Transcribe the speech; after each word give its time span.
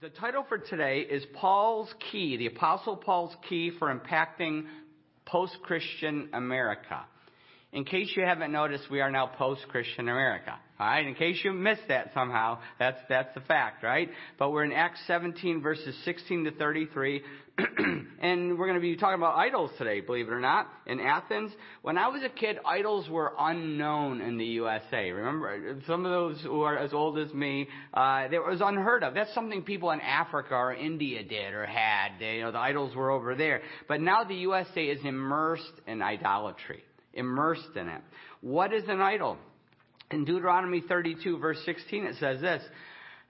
The 0.00 0.10
title 0.10 0.44
for 0.48 0.58
today 0.58 1.00
is 1.00 1.24
Paul's 1.34 1.92
Key, 2.12 2.36
the 2.36 2.46
Apostle 2.46 2.96
Paul's 2.96 3.34
Key 3.48 3.72
for 3.80 3.92
Impacting 3.92 4.66
Post-Christian 5.26 6.28
America. 6.34 7.04
In 7.72 7.84
case 7.84 8.10
you 8.16 8.22
haven't 8.22 8.50
noticed, 8.50 8.84
we 8.90 9.02
are 9.02 9.10
now 9.10 9.26
post-Christian 9.26 10.08
America. 10.08 10.54
Alright? 10.80 11.06
In 11.06 11.14
case 11.14 11.38
you 11.44 11.52
missed 11.52 11.82
that 11.88 12.12
somehow, 12.14 12.58
that's, 12.78 12.98
that's 13.10 13.34
the 13.34 13.42
fact, 13.42 13.82
right? 13.82 14.08
But 14.38 14.52
we're 14.52 14.64
in 14.64 14.72
Acts 14.72 15.00
17 15.06 15.60
verses 15.60 15.94
16 16.04 16.44
to 16.44 16.50
33. 16.52 17.22
and 18.22 18.56
we're 18.56 18.66
going 18.66 18.76
to 18.76 18.80
be 18.80 18.96
talking 18.96 19.16
about 19.16 19.36
idols 19.36 19.70
today, 19.76 20.00
believe 20.00 20.28
it 20.28 20.32
or 20.32 20.40
not, 20.40 20.68
in 20.86 20.98
Athens. 20.98 21.50
When 21.82 21.98
I 21.98 22.08
was 22.08 22.22
a 22.22 22.30
kid, 22.30 22.56
idols 22.64 23.06
were 23.10 23.34
unknown 23.38 24.22
in 24.22 24.38
the 24.38 24.44
USA. 24.46 25.10
Remember, 25.10 25.78
some 25.86 26.06
of 26.06 26.12
those 26.12 26.40
who 26.40 26.62
are 26.62 26.78
as 26.78 26.94
old 26.94 27.18
as 27.18 27.34
me, 27.34 27.68
uh, 27.92 28.28
it 28.30 28.38
was 28.38 28.60
unheard 28.64 29.02
of. 29.02 29.12
That's 29.12 29.34
something 29.34 29.62
people 29.62 29.90
in 29.90 30.00
Africa 30.00 30.54
or 30.54 30.72
India 30.72 31.22
did 31.22 31.52
or 31.52 31.66
had. 31.66 32.12
They, 32.18 32.36
you 32.36 32.42
know, 32.44 32.52
the 32.52 32.58
idols 32.58 32.94
were 32.94 33.10
over 33.10 33.34
there. 33.34 33.60
But 33.88 34.00
now 34.00 34.24
the 34.24 34.36
USA 34.36 34.84
is 34.84 35.04
immersed 35.04 35.64
in 35.86 36.00
idolatry 36.00 36.84
immersed 37.12 37.76
in 37.76 37.88
it. 37.88 38.02
What 38.40 38.72
is 38.72 38.84
an 38.88 39.00
idol? 39.00 39.38
In 40.10 40.24
Deuteronomy 40.24 40.82
32 40.86 41.38
verse 41.38 41.58
16 41.64 42.04
it 42.04 42.16
says 42.18 42.40
this, 42.40 42.62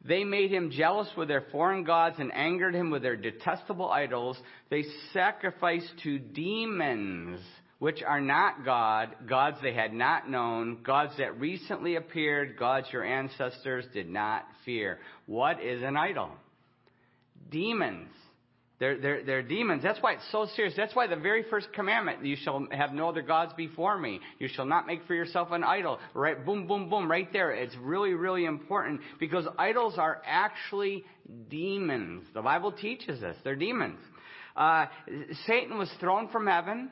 they 0.05 0.23
made 0.23 0.53
him 0.53 0.71
jealous 0.71 1.09
with 1.17 1.29
their 1.29 1.45
foreign 1.51 1.85
gods 1.85 2.17
and 2.19 2.33
angered 2.33 2.75
him 2.75 2.91
with 2.91 3.03
their 3.03 3.17
detestable 3.17 3.91
idols. 3.91 4.39
They 4.71 4.85
sacrificed 5.13 5.93
to 6.05 6.19
demons, 6.21 7.41
which 7.81 8.03
are 8.03 8.21
not 8.21 8.65
God, 8.65 9.15
gods 9.29 9.59
they 9.61 9.75
had 9.75 9.93
not 9.93 10.31
known, 10.31 10.83
gods 10.85 11.15
that 11.19 11.41
recently 11.41 11.97
appeared, 11.97 12.57
gods 12.57 12.87
your 12.93 13.05
ancestors 13.05 13.87
did 13.93 14.09
not 14.09 14.45
fear. 14.65 15.01
What 15.27 15.61
is 15.61 15.83
an 15.83 15.97
idol? 15.97 16.31
Demons. 17.51 18.11
They're, 18.81 18.97
they're, 19.01 19.25
they're 19.25 19.43
demons. 19.43 19.83
That's 19.83 20.01
why 20.01 20.13
it's 20.13 20.31
so 20.31 20.47
serious. 20.55 20.75
That's 20.77 20.95
why 20.95 21.09
the 21.09 21.17
very 21.17 21.45
first 21.51 21.73
commandment, 21.73 22.25
you 22.25 22.37
shall 22.37 22.67
have 22.71 22.93
no 22.93 23.09
other 23.09 23.23
gods 23.23 23.53
before 23.57 23.99
me. 23.99 24.21
You 24.39 24.47
shall 24.47 24.67
not 24.67 24.87
make 24.87 25.05
for 25.07 25.15
yourself 25.15 25.49
an 25.51 25.65
idol. 25.65 25.99
Right? 26.15 26.45
Boom, 26.47 26.69
boom, 26.69 26.89
boom, 26.89 27.11
right 27.11 27.33
there. 27.33 27.51
It's 27.51 27.75
really, 27.81 28.15
really 28.15 28.45
important 28.45 29.01
because 29.19 29.47
idols 29.59 29.95
are 29.99 30.23
actually 30.25 31.05
demons. 31.51 32.27
The 32.35 32.43
Bible 32.43 32.71
teaches 32.71 33.23
us. 33.25 33.35
They're 33.43 33.57
demons. 33.57 33.99
Uh, 34.57 34.87
Satan 35.47 35.77
was 35.77 35.91
thrown 35.99 36.29
from 36.29 36.47
heaven 36.47 36.91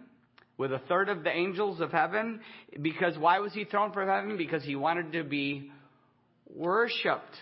with 0.58 0.72
a 0.72 0.80
third 0.88 1.08
of 1.08 1.22
the 1.22 1.30
angels 1.30 1.80
of 1.80 1.92
heaven 1.92 2.40
because 2.82 3.16
why 3.16 3.38
was 3.38 3.52
he 3.52 3.64
thrown 3.64 3.92
from 3.92 4.08
heaven? 4.08 4.36
Because 4.36 4.64
he 4.64 4.74
wanted 4.74 5.12
to 5.12 5.22
be 5.22 5.70
worshipped. 6.52 7.36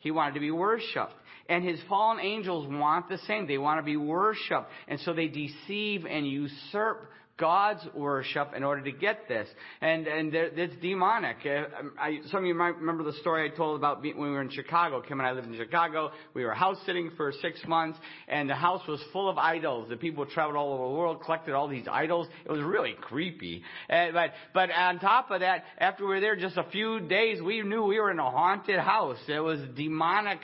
He 0.00 0.10
wanted 0.10 0.34
to 0.34 0.40
be 0.40 0.50
worshipped. 0.50 1.14
And 1.48 1.64
his 1.64 1.78
fallen 1.88 2.18
angels 2.20 2.66
want 2.68 3.08
the 3.08 3.18
same. 3.18 3.46
They 3.46 3.58
want 3.58 3.78
to 3.78 3.84
be 3.84 3.96
worshiped. 3.96 4.68
And 4.88 4.98
so 5.00 5.12
they 5.12 5.28
deceive 5.28 6.04
and 6.06 6.26
usurp 6.26 7.10
God's 7.38 7.86
worship 7.94 8.52
in 8.56 8.64
order 8.64 8.82
to 8.82 8.92
get 8.92 9.28
this. 9.28 9.46
And, 9.82 10.06
and 10.06 10.34
it's 10.34 10.74
demonic. 10.80 11.36
Uh, 11.44 11.64
I, 12.00 12.20
some 12.30 12.40
of 12.40 12.46
you 12.46 12.54
might 12.54 12.76
remember 12.76 13.04
the 13.04 13.12
story 13.20 13.50
I 13.50 13.54
told 13.54 13.78
about 13.78 14.00
when 14.00 14.16
we 14.16 14.30
were 14.30 14.40
in 14.40 14.50
Chicago. 14.50 15.02
Kim 15.02 15.20
and 15.20 15.28
I 15.28 15.32
lived 15.32 15.48
in 15.48 15.56
Chicago. 15.56 16.12
We 16.32 16.44
were 16.44 16.54
house 16.54 16.78
sitting 16.86 17.10
for 17.16 17.32
six 17.42 17.60
months 17.66 17.98
and 18.26 18.48
the 18.48 18.54
house 18.54 18.80
was 18.88 19.02
full 19.12 19.28
of 19.28 19.36
idols. 19.36 19.90
The 19.90 19.96
people 19.96 20.24
traveled 20.24 20.56
all 20.56 20.72
over 20.72 20.84
the 20.84 20.98
world, 20.98 21.22
collected 21.22 21.54
all 21.54 21.68
these 21.68 21.86
idols. 21.90 22.26
It 22.46 22.50
was 22.50 22.62
really 22.62 22.94
creepy. 23.00 23.62
And, 23.90 24.14
but, 24.14 24.30
but 24.54 24.70
on 24.70 24.98
top 24.98 25.30
of 25.30 25.40
that, 25.40 25.64
after 25.78 26.04
we 26.06 26.14
were 26.14 26.20
there 26.20 26.36
just 26.36 26.56
a 26.56 26.64
few 26.64 27.00
days, 27.00 27.42
we 27.42 27.60
knew 27.60 27.84
we 27.84 28.00
were 28.00 28.10
in 28.10 28.18
a 28.18 28.30
haunted 28.30 28.80
house. 28.80 29.18
There 29.26 29.42
was 29.42 29.60
demonic 29.76 30.38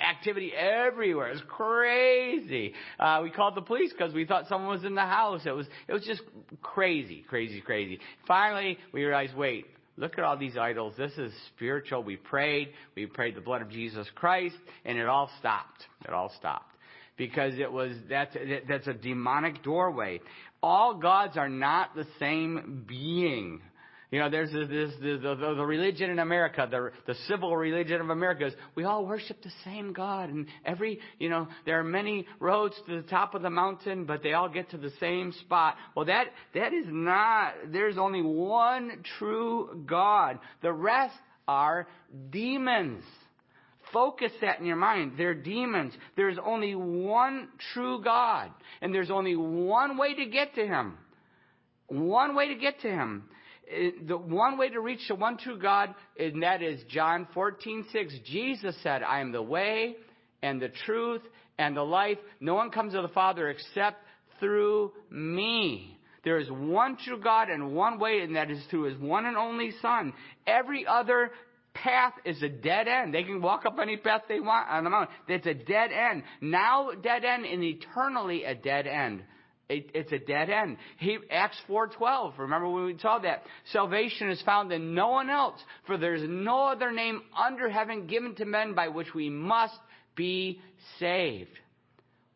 activity 0.00 0.52
everywhere. 0.52 1.28
It 1.28 1.34
was 1.34 1.42
crazy. 1.48 2.74
Uh, 2.98 3.20
we 3.22 3.30
called 3.30 3.54
the 3.54 3.62
police 3.62 3.92
because 3.92 4.12
we 4.12 4.24
thought 4.24 4.48
someone 4.48 4.70
was 4.70 4.84
in 4.84 4.96
the 4.96 5.02
house. 5.02 5.42
It 5.46 5.52
was, 5.52 5.66
it 5.86 5.92
was 5.92 6.02
just 6.04 6.22
crazy, 6.62 7.24
crazy, 7.28 7.60
crazy. 7.60 7.98
Finally, 8.26 8.78
we 8.92 9.04
realized, 9.04 9.36
wait, 9.36 9.66
look 9.96 10.18
at 10.18 10.24
all 10.24 10.36
these 10.36 10.56
idols. 10.56 10.94
This 10.96 11.12
is 11.18 11.32
spiritual. 11.54 12.02
We 12.02 12.16
prayed. 12.16 12.70
We 12.96 13.06
prayed 13.06 13.36
the 13.36 13.40
blood 13.40 13.62
of 13.62 13.70
Jesus 13.70 14.06
Christ, 14.14 14.56
and 14.84 14.98
it 14.98 15.06
all 15.06 15.30
stopped. 15.38 15.84
It 16.04 16.12
all 16.12 16.32
stopped. 16.38 16.70
Because 17.16 17.54
it 17.58 17.70
was, 17.70 17.92
that's, 18.08 18.36
that's 18.68 18.88
a 18.88 18.94
demonic 18.94 19.62
doorway. 19.62 20.20
All 20.62 20.94
gods 20.94 21.36
are 21.36 21.48
not 21.48 21.94
the 21.94 22.06
same 22.18 22.84
being. 22.88 23.60
You 24.14 24.20
know, 24.20 24.30
there's 24.30 24.52
this, 24.52 24.68
this, 24.68 24.90
this 25.02 25.22
the, 25.22 25.54
the, 25.56 25.66
religion 25.66 26.08
in 26.08 26.20
America, 26.20 26.68
the, 26.70 26.92
the 27.04 27.18
civil 27.26 27.56
religion 27.56 28.00
of 28.00 28.10
America 28.10 28.46
is 28.46 28.52
we 28.76 28.84
all 28.84 29.04
worship 29.04 29.42
the 29.42 29.50
same 29.64 29.92
God. 29.92 30.30
And 30.30 30.46
every, 30.64 31.00
you 31.18 31.28
know, 31.28 31.48
there 31.66 31.80
are 31.80 31.82
many 31.82 32.24
roads 32.38 32.76
to 32.86 33.02
the 33.02 33.08
top 33.08 33.34
of 33.34 33.42
the 33.42 33.50
mountain, 33.50 34.04
but 34.04 34.22
they 34.22 34.34
all 34.34 34.48
get 34.48 34.70
to 34.70 34.78
the 34.78 34.92
same 35.00 35.32
spot. 35.40 35.74
Well, 35.96 36.04
that, 36.04 36.28
that 36.54 36.72
is 36.72 36.84
not, 36.86 37.54
there's 37.72 37.98
only 37.98 38.22
one 38.22 39.02
true 39.18 39.82
God. 39.84 40.38
The 40.62 40.72
rest 40.72 41.16
are 41.48 41.88
demons. 42.30 43.02
Focus 43.92 44.30
that 44.42 44.60
in 44.60 44.64
your 44.64 44.76
mind. 44.76 45.14
They're 45.18 45.34
demons. 45.34 45.92
There's 46.16 46.38
only 46.46 46.76
one 46.76 47.48
true 47.72 48.00
God. 48.00 48.52
And 48.80 48.94
there's 48.94 49.10
only 49.10 49.34
one 49.34 49.98
way 49.98 50.14
to 50.14 50.26
get 50.26 50.54
to 50.54 50.64
Him. 50.64 50.98
One 51.88 52.36
way 52.36 52.54
to 52.54 52.54
get 52.54 52.80
to 52.82 52.88
Him 52.88 53.24
the 54.06 54.16
one 54.16 54.58
way 54.58 54.68
to 54.70 54.80
reach 54.80 55.06
the 55.08 55.14
one 55.14 55.38
true 55.38 55.58
God, 55.58 55.94
and 56.18 56.42
that 56.42 56.62
is 56.62 56.80
John 56.88 57.26
14, 57.34 57.86
6. 57.92 58.14
Jesus 58.24 58.76
said, 58.82 59.02
I 59.02 59.20
am 59.20 59.32
the 59.32 59.42
way 59.42 59.96
and 60.42 60.60
the 60.60 60.70
truth 60.84 61.22
and 61.58 61.76
the 61.76 61.82
life. 61.82 62.18
No 62.40 62.54
one 62.54 62.70
comes 62.70 62.92
to 62.92 63.02
the 63.02 63.08
Father 63.08 63.48
except 63.48 63.98
through 64.40 64.92
me. 65.10 65.98
There 66.24 66.38
is 66.38 66.50
one 66.50 66.96
true 67.04 67.20
God 67.20 67.48
and 67.50 67.74
one 67.74 67.98
way, 67.98 68.20
and 68.20 68.36
that 68.36 68.50
is 68.50 68.62
through 68.70 68.84
His 68.84 68.98
one 68.98 69.26
and 69.26 69.36
only 69.36 69.72
Son. 69.82 70.12
Every 70.46 70.86
other 70.86 71.30
path 71.74 72.14
is 72.24 72.42
a 72.42 72.48
dead 72.48 72.88
end. 72.88 73.12
They 73.12 73.24
can 73.24 73.42
walk 73.42 73.66
up 73.66 73.76
any 73.80 73.96
path 73.96 74.22
they 74.28 74.40
want 74.40 74.68
on 74.70 74.84
the 74.84 74.90
mountain. 74.90 75.14
It's 75.28 75.46
a 75.46 75.54
dead 75.54 75.90
end. 75.92 76.22
Now 76.40 76.90
dead 76.92 77.24
end 77.24 77.44
and 77.44 77.62
eternally 77.62 78.44
a 78.44 78.54
dead 78.54 78.86
end. 78.86 79.22
It, 79.68 79.90
it's 79.94 80.12
a 80.12 80.18
dead 80.18 80.50
end. 80.50 80.76
He, 80.98 81.18
Acts 81.30 81.56
4.12, 81.68 82.38
remember 82.38 82.68
when 82.68 82.84
we 82.84 82.98
saw 82.98 83.18
that? 83.20 83.44
Salvation 83.72 84.28
is 84.28 84.42
found 84.42 84.70
in 84.72 84.94
no 84.94 85.08
one 85.08 85.30
else, 85.30 85.58
for 85.86 85.96
there 85.96 86.14
is 86.14 86.28
no 86.28 86.66
other 86.66 86.92
name 86.92 87.22
under 87.36 87.70
heaven 87.70 88.06
given 88.06 88.34
to 88.36 88.44
men 88.44 88.74
by 88.74 88.88
which 88.88 89.14
we 89.14 89.30
must 89.30 89.78
be 90.14 90.60
saved. 90.98 91.50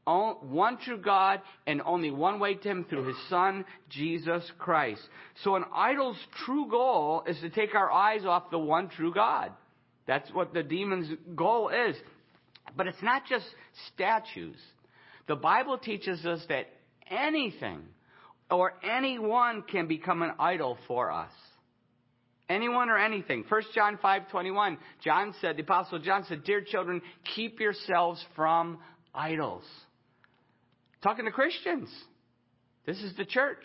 One 0.06 0.78
true 0.78 0.96
God 0.96 1.42
and 1.66 1.82
only 1.84 2.10
one 2.10 2.40
way 2.40 2.54
to 2.54 2.68
Him 2.68 2.86
through 2.88 3.08
His 3.08 3.16
Son, 3.28 3.66
Jesus 3.90 4.42
Christ. 4.58 5.02
So 5.44 5.54
an 5.56 5.64
idol's 5.74 6.16
true 6.46 6.66
goal 6.70 7.24
is 7.26 7.38
to 7.40 7.50
take 7.50 7.74
our 7.74 7.92
eyes 7.92 8.24
off 8.24 8.50
the 8.50 8.58
one 8.58 8.88
true 8.88 9.12
God. 9.12 9.52
That's 10.06 10.32
what 10.32 10.54
the 10.54 10.62
demon's 10.62 11.12
goal 11.36 11.68
is. 11.68 11.94
But 12.74 12.86
it's 12.86 13.02
not 13.02 13.26
just 13.26 13.44
statues. 13.92 14.56
The 15.26 15.36
Bible 15.36 15.76
teaches 15.76 16.24
us 16.24 16.42
that 16.48 16.68
anything 17.10 17.82
or 18.50 18.74
anyone 18.82 19.62
can 19.62 19.86
become 19.86 20.22
an 20.22 20.32
idol 20.38 20.78
for 20.86 21.10
us. 21.10 21.32
Anyone 22.48 22.88
or 22.88 22.96
anything. 22.96 23.44
1 23.48 23.62
John 23.74 23.98
5:21. 23.98 24.78
John 25.02 25.34
said, 25.40 25.56
the 25.56 25.62
apostle 25.62 25.98
John 25.98 26.24
said, 26.24 26.44
"Dear 26.44 26.62
children, 26.62 27.02
keep 27.34 27.60
yourselves 27.60 28.24
from 28.34 28.78
idols." 29.14 29.64
Talking 31.02 31.26
to 31.26 31.30
Christians. 31.30 31.90
This 32.86 33.02
is 33.02 33.14
the 33.16 33.26
church. 33.26 33.64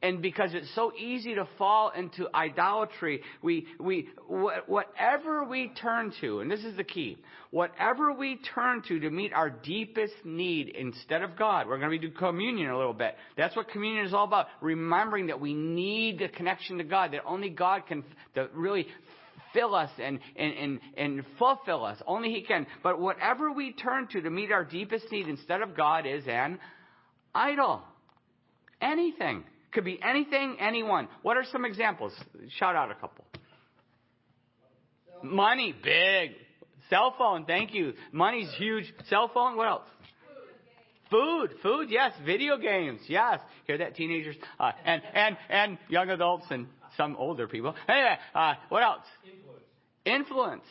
And 0.00 0.22
because 0.22 0.54
it's 0.54 0.72
so 0.76 0.92
easy 0.96 1.34
to 1.34 1.48
fall 1.58 1.90
into 1.90 2.28
idolatry, 2.32 3.20
we, 3.42 3.66
we, 3.80 4.08
whatever 4.28 5.42
we 5.42 5.72
turn 5.80 6.12
to, 6.20 6.38
and 6.38 6.48
this 6.48 6.60
is 6.60 6.76
the 6.76 6.84
key, 6.84 7.18
whatever 7.50 8.12
we 8.12 8.38
turn 8.54 8.82
to 8.86 9.00
to 9.00 9.10
meet 9.10 9.32
our 9.32 9.50
deepest 9.50 10.14
need 10.24 10.68
instead 10.68 11.22
of 11.22 11.36
God, 11.36 11.66
we're 11.66 11.78
going 11.78 11.90
to 11.90 11.98
be 11.98 12.06
doing 12.06 12.16
communion 12.16 12.70
a 12.70 12.78
little 12.78 12.94
bit. 12.94 13.16
That's 13.36 13.56
what 13.56 13.70
communion 13.70 14.06
is 14.06 14.14
all 14.14 14.24
about. 14.24 14.46
Remembering 14.60 15.26
that 15.26 15.40
we 15.40 15.52
need 15.52 16.20
the 16.20 16.28
connection 16.28 16.78
to 16.78 16.84
God, 16.84 17.12
that 17.12 17.22
only 17.26 17.50
God 17.50 17.86
can 17.88 18.04
really 18.54 18.86
fill 19.52 19.74
us 19.74 19.90
and, 20.00 20.20
and, 20.36 20.52
and, 20.54 20.80
and 20.96 21.24
fulfill 21.40 21.84
us. 21.84 21.98
Only 22.06 22.30
He 22.30 22.42
can. 22.42 22.68
But 22.84 23.00
whatever 23.00 23.50
we 23.50 23.72
turn 23.72 24.06
to 24.12 24.20
to 24.20 24.30
meet 24.30 24.52
our 24.52 24.64
deepest 24.64 25.10
need 25.10 25.26
instead 25.26 25.60
of 25.60 25.76
God 25.76 26.06
is 26.06 26.22
an 26.28 26.60
idol. 27.34 27.82
Anything. 28.80 29.42
Could 29.72 29.84
be 29.84 30.00
anything, 30.02 30.56
anyone. 30.60 31.08
What 31.22 31.36
are 31.36 31.44
some 31.52 31.64
examples? 31.64 32.12
Shout 32.58 32.74
out 32.74 32.90
a 32.90 32.94
couple. 32.94 33.24
Money, 35.22 35.74
big. 35.82 36.32
Cell 36.88 37.14
phone, 37.18 37.44
thank 37.44 37.74
you. 37.74 37.92
Money's 38.12 38.50
huge. 38.56 38.92
Cell 39.08 39.30
phone, 39.32 39.56
what 39.56 39.68
else? 39.68 39.88
Food, 41.10 41.54
food, 41.62 41.88
yes. 41.90 42.12
Video 42.24 42.56
games, 42.56 43.00
yes. 43.08 43.40
Hear 43.66 43.78
that, 43.78 43.94
teenagers? 43.94 44.36
Uh, 44.58 44.72
and, 44.84 45.02
and, 45.14 45.36
and 45.48 45.78
young 45.88 46.10
adults 46.10 46.46
and 46.50 46.66
some 46.96 47.16
older 47.16 47.46
people. 47.46 47.74
Anyway, 47.88 48.16
uh, 48.34 48.54
what 48.68 48.82
else? 48.82 49.04
Influence. 49.24 49.62
Influence. 50.04 50.64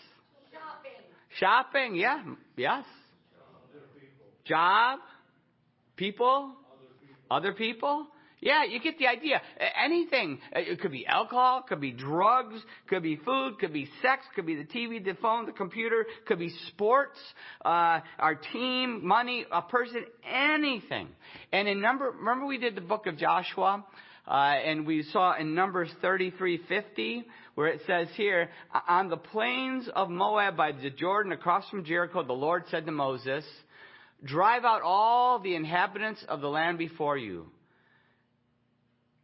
Shopping. 0.52 0.92
Shopping, 1.40 1.96
yeah. 1.96 2.24
Yes. 2.56 2.84
Job? 4.46 5.00
People? 5.96 6.54
Other 7.30 7.54
people? 7.54 8.08
Yeah, 8.40 8.66
you 8.66 8.80
get 8.80 9.00
the 9.00 9.08
idea. 9.08 9.42
Anything. 9.84 10.40
It 10.52 10.80
could 10.80 10.92
be 10.92 11.08
alcohol, 11.08 11.64
could 11.68 11.82
be 11.82 11.92
drugs, 11.92 12.62
could 12.88 13.02
be 13.02 13.16
food, 13.16 13.58
could 13.60 13.74
be 13.74 13.90
sex, 14.02 14.26
could 14.36 14.46
be 14.46 14.56
the 14.56 14.64
TV, 14.64 15.04
the 15.04 15.16
phone, 15.16 15.48
the 15.48 15.52
computer, 15.52 16.06
could 16.28 16.38
be 16.38 16.54
sports, 16.68 17.18
uh, 17.66 18.00
our 18.20 18.36
team, 18.54 19.06
money, 19.06 19.46
a 19.52 19.64
person, 19.64 20.06
anything. 20.32 21.08
And 21.52 21.68
in 21.68 21.82
number, 21.82 22.12
remember 22.12 22.46
we 22.46 22.60
did 22.60 22.76
the 22.76 22.82
book 22.82 23.08
of 23.08 23.18
Joshua? 23.18 23.84
Uh, 24.28 24.32
and 24.34 24.86
we 24.86 25.04
saw 25.04 25.36
in 25.38 25.56
Numbers 25.56 25.90
33:50 26.04 27.24
where 27.56 27.68
it 27.68 27.82
says 27.88 28.08
here, 28.16 28.52
on 28.88 29.10
the 29.10 29.18
plains 29.18 29.90
of 29.96 30.10
Moab 30.10 30.56
by 30.56 30.74
the 30.74 30.92
Jordan 30.92 31.32
across 31.32 31.68
from 31.70 31.86
Jericho, 31.86 32.22
the 32.22 32.34
Lord 32.34 32.66
said 32.70 32.86
to 32.86 32.92
Moses, 32.92 33.44
"Drive 34.24 34.64
out 34.64 34.84
all 34.84 35.40
the 35.40 35.56
inhabitants 35.56 36.24
of 36.26 36.42
the 36.42 36.50
land 36.50 36.78
before 36.78 37.18
you." 37.18 37.50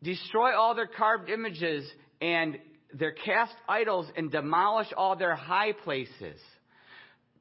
Destroy 0.03 0.55
all 0.55 0.75
their 0.75 0.87
carved 0.87 1.29
images 1.29 1.89
and 2.21 2.57
their 2.93 3.11
cast 3.11 3.55
idols 3.67 4.07
and 4.15 4.31
demolish 4.31 4.87
all 4.95 5.15
their 5.15 5.35
high 5.35 5.71
places. 5.71 6.39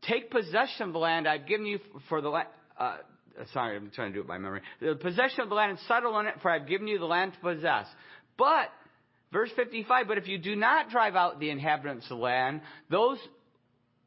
Take 0.02 0.30
possession 0.30 0.88
of 0.88 0.92
the 0.92 0.98
land 0.98 1.28
I've 1.28 1.46
given 1.46 1.66
you 1.66 1.78
for 2.08 2.20
the 2.20 2.28
land. 2.28 2.48
Uh, 2.78 2.96
sorry, 3.52 3.76
I'm 3.76 3.90
trying 3.90 4.12
to 4.12 4.14
do 4.14 4.20
it 4.20 4.26
by 4.26 4.38
memory. 4.38 4.62
The 4.80 4.94
possession 4.94 5.40
of 5.40 5.48
the 5.48 5.54
land 5.54 5.70
and 5.72 5.80
settle 5.86 6.18
in 6.20 6.26
it, 6.26 6.34
for 6.42 6.50
I've 6.50 6.66
given 6.66 6.88
you 6.88 6.98
the 6.98 7.04
land 7.04 7.34
to 7.34 7.38
possess. 7.40 7.86
But, 8.36 8.68
verse 9.32 9.50
55, 9.54 10.08
but 10.08 10.18
if 10.18 10.26
you 10.26 10.38
do 10.38 10.56
not 10.56 10.88
drive 10.90 11.14
out 11.14 11.38
the 11.38 11.50
inhabitants 11.50 12.06
of 12.06 12.16
the 12.18 12.22
land, 12.24 12.62
those 12.90 13.18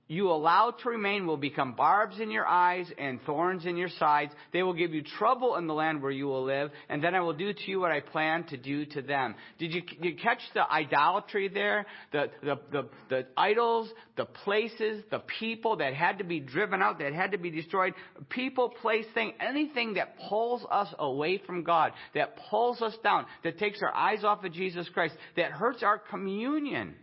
you 0.07 0.29
allow 0.29 0.69
to 0.69 0.89
remain 0.89 1.25
will 1.25 1.37
become 1.37 1.73
barbs 1.73 2.19
in 2.19 2.29
your 2.29 2.45
eyes 2.45 2.85
and 2.99 3.19
thorns 3.23 3.65
in 3.65 3.75
your 3.75 3.89
sides. 3.89 4.31
They 4.53 4.61
will 4.61 4.73
give 4.73 4.93
you 4.93 5.01
trouble 5.01 5.55
in 5.55 5.65
the 5.65 5.73
land 5.73 6.01
where 6.03 6.11
you 6.11 6.27
will 6.27 6.43
live, 6.43 6.69
and 6.89 7.03
then 7.03 7.15
I 7.15 7.21
will 7.21 7.33
do 7.33 7.51
to 7.51 7.71
you 7.71 7.79
what 7.79 7.91
I 7.91 8.01
plan 8.01 8.43
to 8.45 8.57
do 8.57 8.85
to 8.85 9.01
them. 9.01 9.33
Did 9.57 9.73
you, 9.73 9.81
you 10.01 10.15
catch 10.15 10.41
the 10.53 10.69
idolatry 10.71 11.47
there? 11.47 11.87
The, 12.11 12.29
the, 12.43 12.59
the, 12.71 12.89
the 13.09 13.27
idols, 13.35 13.89
the 14.15 14.25
places, 14.25 15.03
the 15.09 15.23
people 15.39 15.77
that 15.77 15.95
had 15.95 16.19
to 16.19 16.23
be 16.23 16.39
driven 16.39 16.83
out, 16.83 16.99
that 16.99 17.13
had 17.13 17.31
to 17.31 17.39
be 17.39 17.49
destroyed. 17.49 17.93
People, 18.29 18.69
place, 18.69 19.05
thing, 19.15 19.33
anything 19.39 19.95
that 19.95 20.15
pulls 20.29 20.63
us 20.69 20.93
away 20.99 21.41
from 21.47 21.63
God, 21.63 21.93
that 22.13 22.37
pulls 22.51 22.79
us 22.83 22.93
down, 23.03 23.25
that 23.43 23.57
takes 23.57 23.81
our 23.81 23.93
eyes 23.93 24.23
off 24.23 24.43
of 24.43 24.53
Jesus 24.53 24.87
Christ, 24.93 25.15
that 25.35 25.51
hurts 25.51 25.81
our 25.81 25.97
communion. 25.97 26.93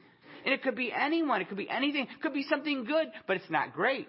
And 0.45 0.55
it 0.55 0.63
could 0.63 0.77
be 0.77 0.93
anyone. 0.93 1.41
It 1.41 1.49
could 1.49 1.59
be 1.59 1.71
anything. 1.71 2.03
It 2.03 2.21
could 2.21 2.35
be 2.35 2.45
something 2.49 2.85
good, 2.85 3.09
but 3.27 3.37
it's 3.37 3.51
not 3.51 3.73
great. 3.73 4.09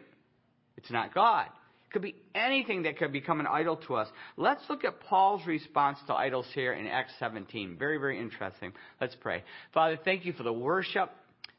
It's 0.78 0.92
not 0.92 1.14
God. 1.14 1.46
It 1.46 1.94
could 1.94 2.02
be 2.02 2.16
anything 2.34 2.84
that 2.84 2.98
could 2.98 3.12
become 3.12 3.40
an 3.40 3.48
idol 3.48 3.78
to 3.88 3.96
us. 3.96 4.08
Let's 4.38 4.64
look 4.70 4.84
at 4.84 5.00
Paul's 5.02 5.46
response 5.46 6.00
to 6.08 6.14
idols 6.14 6.48
here 6.54 6.74
in 6.74 6.88
Acts 6.88 7.14
17. 7.20 7.78
Very, 7.78 7.98
very 7.98 8.20
interesting. 8.20 8.74
Let's 9.00 9.16
pray. 9.22 9.44
Father, 9.74 10.00
thank 10.04 10.26
you 10.26 10.34
for 10.34 10.44
the 10.44 10.54
worship. 10.54 11.12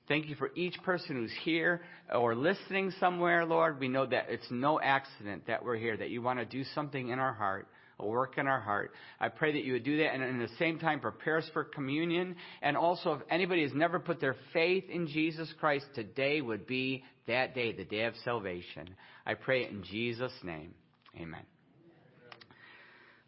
Thank 0.07 0.27
you 0.27 0.35
for 0.35 0.51
each 0.55 0.77
person 0.83 1.17
who's 1.17 1.33
here 1.45 1.81
or 2.13 2.35
listening 2.35 2.93
somewhere, 3.01 3.47
Lord. 3.47 3.81
We 3.81 3.89
know 3.89 4.05
that 4.05 4.27
it's 4.29 4.47
no 4.51 4.79
accident 4.79 5.47
that 5.47 5.65
we're 5.65 5.77
here, 5.77 5.97
that 5.97 6.11
you 6.11 6.21
want 6.21 6.41
to 6.41 6.45
do 6.45 6.63
something 6.75 7.09
in 7.09 7.19
our 7.19 7.33
heart 7.33 7.67
a 7.99 8.07
work 8.07 8.39
in 8.39 8.47
our 8.47 8.61
heart. 8.61 8.93
I 9.21 9.29
pray 9.29 9.53
that 9.53 9.65
you 9.65 9.75
would 9.75 9.85
do 9.85 9.99
that 9.99 10.15
and 10.15 10.23
in 10.23 10.39
the 10.39 10.49
same 10.59 10.79
time 10.79 11.01
prepare 11.01 11.39
us 11.39 11.49
for 11.53 11.65
communion. 11.65 12.37
And 12.63 12.77
also, 12.77 13.15
if 13.15 13.23
anybody 13.31 13.63
has 13.63 13.73
never 13.73 13.99
put 13.99 14.21
their 14.21 14.37
faith 14.53 14.85
in 14.89 15.07
Jesus 15.07 15.53
Christ, 15.61 15.87
today 15.95 16.41
would 16.41 16.67
be 16.67 17.05
that 17.27 17.55
day, 17.55 17.73
the 17.73 17.85
day 17.85 18.05
of 18.05 18.15
salvation. 18.25 18.95
I 19.27 19.35
pray 19.35 19.65
it 19.65 19.71
in 19.71 19.83
Jesus' 19.85 20.33
name. 20.43 20.75
Amen. 21.17 21.43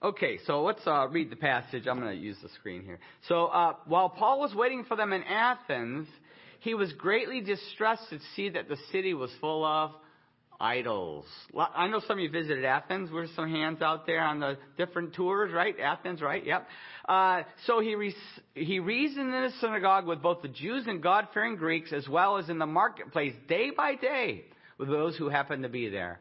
Okay, 0.02 0.38
so 0.46 0.62
let's 0.62 0.86
uh, 0.86 1.08
read 1.08 1.30
the 1.30 1.36
passage. 1.36 1.86
I'm 1.86 1.98
going 1.98 2.14
to 2.14 2.22
use 2.22 2.36
the 2.42 2.50
screen 2.50 2.82
here. 2.82 2.98
So 3.28 3.46
uh, 3.46 3.74
while 3.86 4.10
Paul 4.10 4.40
was 4.40 4.54
waiting 4.54 4.84
for 4.84 4.96
them 4.96 5.12
in 5.12 5.22
Athens, 5.22 6.06
he 6.60 6.74
was 6.74 6.92
greatly 6.92 7.40
distressed 7.40 8.10
to 8.10 8.18
see 8.34 8.50
that 8.50 8.68
the 8.68 8.76
city 8.92 9.14
was 9.14 9.30
full 9.40 9.64
of 9.64 9.92
idols. 10.60 11.24
I 11.74 11.88
know 11.88 12.00
some 12.06 12.18
of 12.18 12.22
you 12.22 12.30
visited 12.30 12.64
Athens. 12.64 13.10
Where's 13.10 13.30
some 13.34 13.50
hands 13.50 13.82
out 13.82 14.06
there 14.06 14.22
on 14.22 14.40
the 14.40 14.56
different 14.76 15.14
tours, 15.14 15.52
right? 15.52 15.78
Athens, 15.78 16.22
right? 16.22 16.44
Yep. 16.44 16.66
Uh, 17.08 17.42
so 17.66 17.80
he 17.80 17.94
re- 17.94 18.14
he 18.54 18.78
reasoned 18.78 19.34
in 19.34 19.42
the 19.42 19.52
synagogue 19.60 20.06
with 20.06 20.22
both 20.22 20.42
the 20.42 20.48
Jews 20.48 20.84
and 20.86 21.02
God-fearing 21.02 21.56
Greeks, 21.56 21.92
as 21.92 22.08
well 22.08 22.38
as 22.38 22.48
in 22.48 22.58
the 22.58 22.66
marketplace, 22.66 23.34
day 23.48 23.70
by 23.76 23.94
day, 23.94 24.44
with 24.78 24.88
those 24.88 25.16
who 25.16 25.28
happened 25.28 25.62
to 25.62 25.68
be 25.68 25.88
there. 25.88 26.20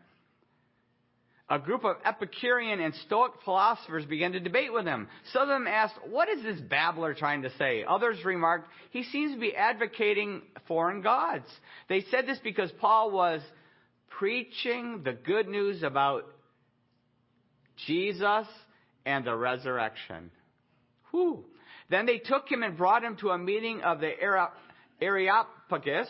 A 1.48 1.60
group 1.60 1.86
of 1.86 1.98
Epicurean 2.04 2.80
and 2.80 2.94
Stoic 3.06 3.34
philosophers 3.44 4.04
began 4.06 4.32
to 4.32 4.40
debate 4.40 4.74
with 4.74 4.86
him. 4.86 5.08
Some 5.32 5.44
of 5.44 5.48
them 5.48 5.68
asked, 5.68 5.94
What 6.10 6.28
is 6.28 6.42
this 6.42 6.60
babbler 6.60 7.14
trying 7.14 7.44
to 7.44 7.52
say? 7.58 7.84
Others 7.88 8.26
remarked, 8.26 8.68
He 8.90 9.04
seems 9.04 9.34
to 9.34 9.40
be 9.40 9.56
advocating 9.56 10.42
foreign 10.68 11.02
gods. 11.02 11.46
They 11.88 12.04
said 12.10 12.26
this 12.26 12.40
because 12.44 12.72
Paul 12.82 13.12
was 13.12 13.42
preaching 14.20 15.02
the 15.04 15.14
good 15.14 15.48
news 15.48 15.84
about 15.84 16.26
Jesus 17.88 18.48
and 19.06 19.26
the 19.26 19.36
resurrection. 19.36 20.32
Whew. 21.12 21.46
Then 21.90 22.06
they 22.06 22.18
took 22.18 22.50
him 22.50 22.64
and 22.64 22.78
brought 22.78 23.04
him 23.04 23.18
to 23.18 23.30
a 23.30 23.38
meeting 23.38 23.82
of 23.82 24.00
the 24.00 24.12
Areopagus, 25.02 26.08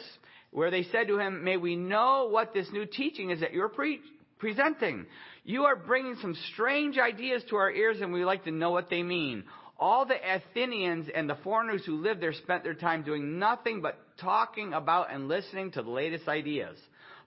where 0.52 0.72
they 0.72 0.84
said 0.84 1.08
to 1.08 1.20
him, 1.20 1.44
May 1.44 1.58
we 1.58 1.76
know 1.76 2.30
what 2.32 2.54
this 2.54 2.68
new 2.72 2.86
teaching 2.86 3.32
is 3.32 3.42
that 3.42 3.54
you're 3.54 3.70
pre- 3.70 4.00
presenting. 4.40 5.06
You 5.44 5.64
are 5.64 5.76
bringing 5.76 6.16
some 6.22 6.36
strange 6.54 6.98
ideas 6.98 7.44
to 7.50 7.58
our 7.58 7.72
ears, 7.72 7.98
and 8.00 8.14
we'd 8.14 8.24
like 8.24 8.46
to 8.46 8.52
know 8.52 8.72
what 8.72 8.90
they 8.90 9.04
mean. 9.04 9.44
All 9.78 10.06
the 10.06 10.16
Athenians 10.16 11.08
and 11.14 11.30
the 11.30 11.36
foreigners 11.44 11.84
who 11.86 11.98
lived 11.98 12.22
there 12.22 12.32
spent 12.32 12.64
their 12.64 12.74
time 12.74 13.04
doing 13.04 13.38
nothing 13.40 13.82
but 13.82 14.00
talking 14.18 14.74
about 14.74 15.14
and 15.14 15.28
listening 15.28 15.72
to 15.72 15.84
the 15.84 15.90
latest 15.90 16.30
ideas. 16.30 16.78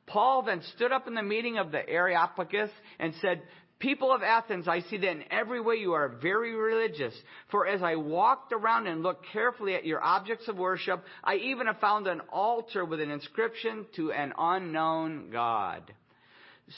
Paul 0.09 0.43
then 0.43 0.63
stood 0.75 0.93
up 0.93 1.07
in 1.07 1.15
the 1.15 1.23
meeting 1.23 1.59
of 1.59 1.71
the 1.71 1.89
Areopagus 1.89 2.71
and 2.99 3.15
said, 3.21 3.43
People 3.79 4.13
of 4.13 4.25
Athens, 4.25 4.67
I 4.67 4.81
see 4.81 4.97
that 4.97 5.09
in 5.09 5.25
every 5.31 5.61
way 5.61 5.77
you 5.77 5.93
are 5.93 6.09
very 6.09 6.55
religious. 6.55 7.15
For 7.51 7.65
as 7.67 7.81
I 7.81 7.95
walked 7.95 8.53
around 8.53 8.89
and 8.89 9.05
looked 9.05 9.27
carefully 9.33 9.77
at 9.77 9.87
your 9.87 10.03
objects 10.03 10.49
of 10.49 10.57
worship, 10.57 11.05
I 11.23 11.37
even 11.37 11.69
have 11.69 11.79
found 11.79 12.09
an 12.09 12.21
altar 12.33 12.85
with 12.85 13.01
an 13.01 13.13
inscription 13.13 13.87
to 13.95 14.11
an 14.11 14.33
unknown 14.37 15.31
God. 15.31 15.83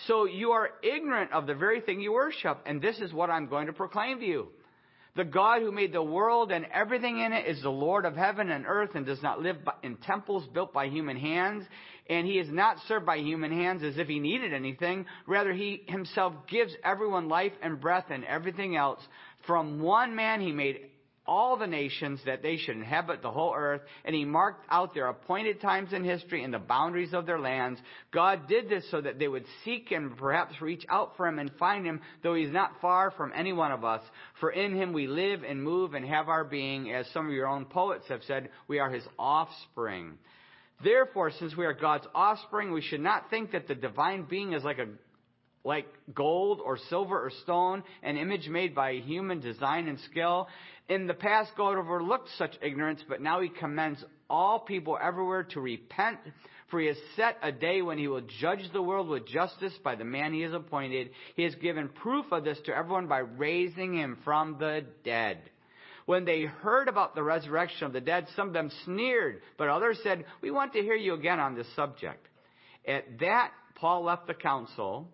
So 0.07 0.27
you 0.27 0.51
are 0.51 0.71
ignorant 0.83 1.33
of 1.33 1.47
the 1.47 1.55
very 1.55 1.81
thing 1.81 2.01
you 2.01 2.13
worship, 2.13 2.59
and 2.67 2.83
this 2.83 2.99
is 3.01 3.15
what 3.15 3.31
I'm 3.31 3.49
going 3.49 3.67
to 3.69 3.73
proclaim 3.73 4.21
to 4.21 4.27
you. 4.27 4.49
The 5.21 5.25
God 5.27 5.61
who 5.61 5.71
made 5.71 5.93
the 5.93 6.03
world 6.03 6.51
and 6.51 6.65
everything 6.73 7.19
in 7.19 7.35
it 7.35 7.47
is 7.47 7.61
the 7.61 7.69
Lord 7.69 8.07
of 8.07 8.17
heaven 8.17 8.51
and 8.51 8.65
earth 8.67 8.95
and 8.95 9.05
does 9.05 9.23
not 9.23 9.43
live 9.43 9.59
in 9.83 9.97
temples 9.97 10.49
built 10.55 10.73
by 10.73 10.89
human 10.89 11.19
hands. 11.19 11.67
And 12.09 12.27
he 12.27 12.39
is 12.39 12.49
not 12.51 12.79
served 12.89 13.05
by 13.05 13.19
human 13.19 13.53
hands 13.53 13.83
as 13.83 13.99
if 13.99 14.09
he 14.09 14.19
needed 14.19 14.55
anything. 14.55 15.05
Rather, 15.27 15.53
he 15.53 15.83
himself 15.89 16.33
gives 16.49 16.75
everyone 16.83 17.29
life 17.29 17.53
and 17.61 17.79
breath 17.79 18.07
and 18.09 18.25
everything 18.25 18.77
else. 18.77 19.07
From 19.47 19.83
one 19.83 20.17
man 20.17 20.41
he 20.41 20.53
made 20.53 20.87
all 21.27 21.57
the 21.57 21.67
nations 21.67 22.21
that 22.27 22.43
they 22.43 22.57
should 22.57 22.77
inhabit 22.77 23.23
the 23.23 23.31
whole 23.31 23.55
earth, 23.55 23.83
and 24.05 24.15
he 24.15 24.25
marked 24.25 24.65
out 24.71 24.95
their 24.95 25.09
appointed 25.09 25.61
times 25.61 25.93
in 25.93 26.03
history 26.03 26.43
and 26.43 26.53
the 26.53 26.59
boundaries 26.59 27.13
of 27.13 27.27
their 27.27 27.39
lands. 27.39 27.81
God 28.13 28.49
did 28.49 28.69
this 28.69 28.91
so 28.91 29.01
that 29.01 29.19
they 29.19 29.29
would 29.29 29.45
seek 29.65 29.91
and 29.93 30.17
perhaps 30.17 30.61
reach 30.61 30.85
out 30.89 31.17
for 31.17 31.27
him 31.27 31.39
and 31.39 31.51
find 31.59 31.87
him, 31.87 32.01
though 32.23 32.35
he 32.35 32.45
is 32.45 32.53
not 32.53 32.81
far 32.81 33.11
from 33.11 33.33
any 33.35 33.53
one 33.53 33.73
of 33.73 33.85
us. 33.85 34.03
For 34.41 34.51
in 34.51 34.75
him 34.75 34.93
we 34.93 35.07
live 35.07 35.43
and 35.45 35.63
move 35.63 35.95
and 35.95 36.05
have 36.07 36.29
our 36.29 36.45
being, 36.45 36.93
as 36.93 37.07
some 37.13 37.27
of 37.27 37.33
your 37.33 37.49
own 37.49 37.67
poets 37.67 38.07
have 38.09 38.23
said, 38.25 38.49
we 38.67 38.79
are 38.79 38.91
his 38.91 39.05
offspring. 39.19 40.19
Therefore, 40.83 41.31
since 41.39 41.57
we 41.57 41.67
are 41.67 41.75
God's 41.75 42.07
offspring, 42.15 42.73
we 42.73 42.81
should 42.81 43.03
not 43.03 43.29
think 43.29 43.53
that 43.53 43.69
the 43.69 43.75
divine 43.75 44.27
being 44.29 44.55
is 44.55 44.65
like 44.65 44.79
a 44.79 44.89
like 45.65 45.87
gold 46.15 46.61
or 46.65 46.79
silver 46.89 47.19
or 47.25 47.31
stone, 47.43 47.83
an 48.03 48.17
image 48.17 48.49
made 48.49 48.75
by 48.75 48.95
human 48.95 49.41
design 49.41 49.89
and 49.89 49.99
skill. 50.11 50.49
In 50.89 51.07
the 51.07 51.15
past, 51.15 51.53
God 51.57 51.77
overlooked 51.77 52.29
such 52.37 52.55
ignorance, 52.63 53.03
but 53.09 53.21
now 53.21 53.41
he 53.41 53.49
commends 53.49 54.03
all 54.29 54.61
people 54.61 54.99
everywhere 55.01 55.45
to 55.45 55.61
repent, 55.61 56.19
for 56.71 56.81
he 56.81 56.87
has 56.87 56.97
set 57.17 57.37
a 57.43 57.53
day 57.53 57.83
when 57.83 57.99
he 57.99 58.09
will 58.09 58.23
judge 58.41 58.63
the 58.73 58.83
world 58.83 59.09
with 59.09 59.27
justice 59.27 59.75
by 59.85 59.97
the 59.97 60.05
man 60.05 60.33
he 60.33 60.41
has 60.43 60.55
appointed. 60.55 61.11
He 61.37 61.43
has 61.43 61.55
given 61.57 61.89
proof 61.89 62.27
of 62.33 62.45
this 62.45 62.59
to 62.65 62.77
everyone 62.77 63.07
by 63.07 63.19
raising 63.19 63.95
him 63.95 64.19
from 64.25 64.57
the 64.59 64.85
dead. 65.05 65.39
When 66.07 66.25
they 66.25 66.43
heard 66.43 66.89
about 66.89 67.15
the 67.15 67.23
resurrection 67.23 67.87
of 67.87 67.93
the 67.93 68.01
dead, 68.01 68.27
some 68.35 68.49
of 68.49 68.55
them 68.55 68.71
sneered, 68.85 69.43
but 69.59 69.69
others 69.69 69.99
said, 70.03 70.25
We 70.41 70.51
want 70.51 70.73
to 70.73 70.81
hear 70.81 70.95
you 70.95 71.15
again 71.15 71.39
on 71.39 71.55
this 71.55 71.69
subject. 71.77 72.27
At 72.87 73.19
that, 73.21 73.53
Paul 73.77 74.05
left 74.05 74.27
the 74.27 74.35
council 74.35 75.09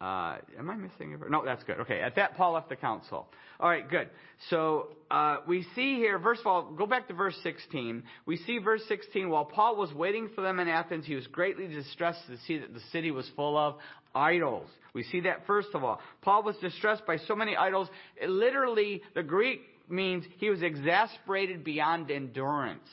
uh, 0.00 0.36
am 0.58 0.70
I 0.70 0.76
missing? 0.76 1.14
A, 1.14 1.30
no, 1.30 1.44
that's 1.44 1.62
good. 1.64 1.80
Okay, 1.80 2.00
at 2.00 2.16
that 2.16 2.36
Paul 2.36 2.52
left 2.52 2.68
the 2.68 2.76
council. 2.76 3.26
All 3.60 3.68
right, 3.68 3.88
good. 3.88 4.10
So 4.50 4.88
uh, 5.10 5.38
we 5.46 5.64
see 5.74 5.94
here, 5.96 6.18
first 6.18 6.40
of 6.40 6.46
all, 6.46 6.72
go 6.72 6.86
back 6.86 7.08
to 7.08 7.14
verse 7.14 7.36
16. 7.42 8.02
We 8.26 8.36
see 8.38 8.58
verse 8.58 8.82
16. 8.88 9.30
While 9.30 9.44
Paul 9.44 9.76
was 9.76 9.92
waiting 9.94 10.28
for 10.34 10.42
them 10.42 10.58
in 10.58 10.68
Athens, 10.68 11.06
he 11.06 11.14
was 11.14 11.26
greatly 11.28 11.68
distressed 11.68 12.26
to 12.26 12.36
see 12.46 12.58
that 12.58 12.74
the 12.74 12.80
city 12.92 13.10
was 13.10 13.30
full 13.36 13.56
of 13.56 13.76
idols. 14.14 14.68
We 14.92 15.04
see 15.04 15.20
that 15.20 15.46
first 15.46 15.68
of 15.74 15.84
all. 15.84 16.00
Paul 16.22 16.42
was 16.42 16.56
distressed 16.56 17.06
by 17.06 17.18
so 17.18 17.34
many 17.34 17.56
idols. 17.56 17.88
It 18.20 18.28
literally, 18.28 19.02
the 19.14 19.22
Greek 19.22 19.60
means 19.88 20.24
he 20.38 20.50
was 20.50 20.62
exasperated 20.62 21.64
beyond 21.64 22.10
endurance 22.10 22.88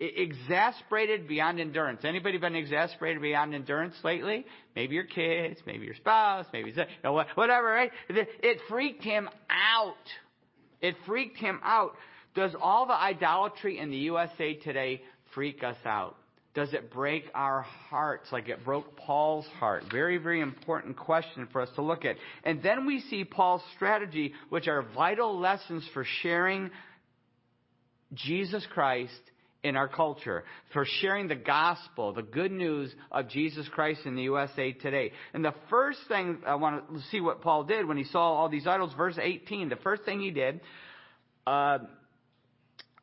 exasperated 0.00 1.26
beyond 1.26 1.60
endurance. 1.60 2.04
Anybody 2.04 2.38
been 2.38 2.54
exasperated 2.54 3.22
beyond 3.22 3.54
endurance 3.54 3.94
lately? 4.04 4.44
Maybe 4.76 4.94
your 4.94 5.04
kids, 5.04 5.60
maybe 5.66 5.86
your 5.86 5.94
spouse, 5.94 6.46
maybe 6.52 6.70
you 6.70 6.84
know, 7.02 7.24
whatever, 7.34 7.66
right? 7.66 7.90
It 8.08 8.58
freaked 8.68 9.02
him 9.02 9.28
out. 9.48 9.94
It 10.80 10.94
freaked 11.06 11.38
him 11.38 11.60
out. 11.62 11.92
Does 12.34 12.54
all 12.60 12.86
the 12.86 12.94
idolatry 12.94 13.78
in 13.78 13.90
the 13.90 13.96
USA 13.96 14.54
today 14.54 15.02
freak 15.34 15.64
us 15.64 15.76
out? 15.84 16.16
Does 16.52 16.72
it 16.72 16.90
break 16.90 17.30
our 17.32 17.62
hearts 17.62 18.32
like 18.32 18.48
it 18.48 18.64
broke 18.64 18.96
Paul's 18.96 19.46
heart? 19.60 19.84
Very, 19.88 20.16
very 20.16 20.40
important 20.40 20.96
question 20.96 21.46
for 21.52 21.60
us 21.60 21.68
to 21.76 21.82
look 21.82 22.04
at. 22.04 22.16
And 22.42 22.60
then 22.60 22.86
we 22.86 23.00
see 23.02 23.24
Paul's 23.24 23.62
strategy, 23.76 24.32
which 24.48 24.66
are 24.66 24.82
vital 24.82 25.38
lessons 25.38 25.88
for 25.94 26.04
sharing 26.22 26.72
Jesus 28.14 28.66
Christ 28.72 29.20
in 29.62 29.76
our 29.76 29.88
culture, 29.88 30.44
for 30.72 30.86
sharing 31.00 31.28
the 31.28 31.34
gospel, 31.34 32.14
the 32.14 32.22
good 32.22 32.50
news 32.50 32.94
of 33.12 33.28
Jesus 33.28 33.68
Christ 33.68 34.00
in 34.06 34.16
the 34.16 34.22
USA 34.22 34.72
today. 34.72 35.12
And 35.34 35.44
the 35.44 35.54
first 35.68 35.98
thing 36.08 36.38
I 36.46 36.54
want 36.54 36.90
to 36.92 37.00
see 37.10 37.20
what 37.20 37.42
Paul 37.42 37.64
did 37.64 37.86
when 37.86 37.98
he 37.98 38.04
saw 38.04 38.20
all 38.20 38.48
these 38.48 38.66
idols, 38.66 38.92
verse 38.96 39.18
18, 39.20 39.68
the 39.68 39.76
first 39.76 40.04
thing 40.04 40.20
he 40.20 40.30
did, 40.30 40.60
uh, 41.46 41.78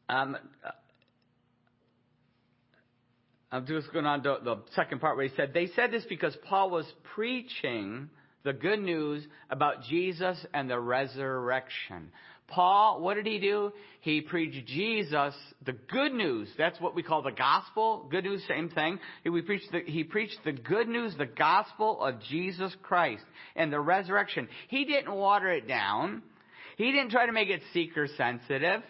um, 0.10 0.38
uh, 0.66 0.72
I'm 3.52 3.66
just 3.66 3.94
going 3.94 4.06
on 4.06 4.24
to 4.24 4.38
the 4.44 4.58
second 4.76 5.00
part 5.00 5.16
where 5.16 5.28
he 5.28 5.36
said, 5.36 5.54
they 5.54 5.68
said 5.68 5.92
this 5.92 6.06
because 6.10 6.36
Paul 6.50 6.70
was 6.70 6.86
preaching 7.16 8.10
the 8.44 8.54
good 8.54 8.80
news 8.80 9.26
about 9.50 9.84
Jesus 9.84 10.44
and 10.54 10.70
the 10.70 10.80
resurrection. 10.80 12.12
Paul, 12.48 13.02
what 13.02 13.16
did 13.16 13.26
he 13.26 13.40
do? 13.40 13.74
He 14.00 14.22
preached 14.22 14.68
Jesus, 14.68 15.36
the 15.66 15.74
good 15.74 16.14
news. 16.14 16.48
That's 16.58 16.80
what 16.80 16.96
we 16.96 17.04
call 17.04 17.22
the 17.22 17.32
gospel. 17.32 18.08
Good 18.10 18.24
news, 18.24 18.42
same 18.48 18.70
thing. 18.70 19.00
He 19.24 19.42
preached 19.42 19.72
the, 19.72 19.82
he 19.86 20.04
preached 20.06 20.40
the 20.46 20.54
good 20.54 20.88
news, 20.88 21.14
the 21.18 21.26
gospel 21.26 22.02
of 22.02 22.22
Jesus 22.30 22.74
Christ 22.84 23.24
and 23.56 23.72
the 23.72 23.80
resurrection. 23.80 24.48
He 24.70 24.86
didn't 24.86 25.14
water 25.14 25.52
it 25.52 25.68
down. 25.68 26.24
He 26.78 26.92
didn't 26.92 27.10
try 27.10 27.26
to 27.26 27.34
make 27.34 27.50
it 27.50 27.62
seeker 27.74 28.08
sensitive. 28.16 28.82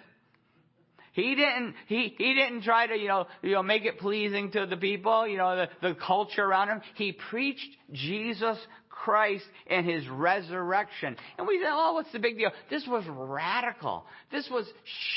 He 1.14 1.34
didn't, 1.34 1.74
he, 1.88 2.14
he 2.16 2.36
didn't 2.36 2.62
try 2.62 2.86
to, 2.86 2.96
you 2.96 3.08
know, 3.08 3.26
you 3.42 3.54
know, 3.54 3.64
make 3.64 3.86
it 3.86 3.98
pleasing 3.98 4.52
to 4.52 4.68
the 4.68 4.78
people, 4.78 5.28
you 5.28 5.38
know, 5.38 5.56
the, 5.56 5.90
the 5.90 5.96
culture 5.96 6.44
around 6.44 6.68
him. 6.68 6.82
He 6.94 7.12
preached 7.12 7.70
Jesus 7.92 8.56
Christ 9.04 9.46
and 9.68 9.86
his 9.86 10.08
resurrection. 10.10 11.16
And 11.38 11.48
we 11.48 11.60
said, 11.60 11.70
oh, 11.72 11.94
what's 11.94 12.12
the 12.12 12.20
big 12.20 12.38
deal? 12.38 12.52
This 12.70 12.86
was 12.88 13.04
radical. 13.08 14.06
This 14.32 14.48
was 14.52 14.66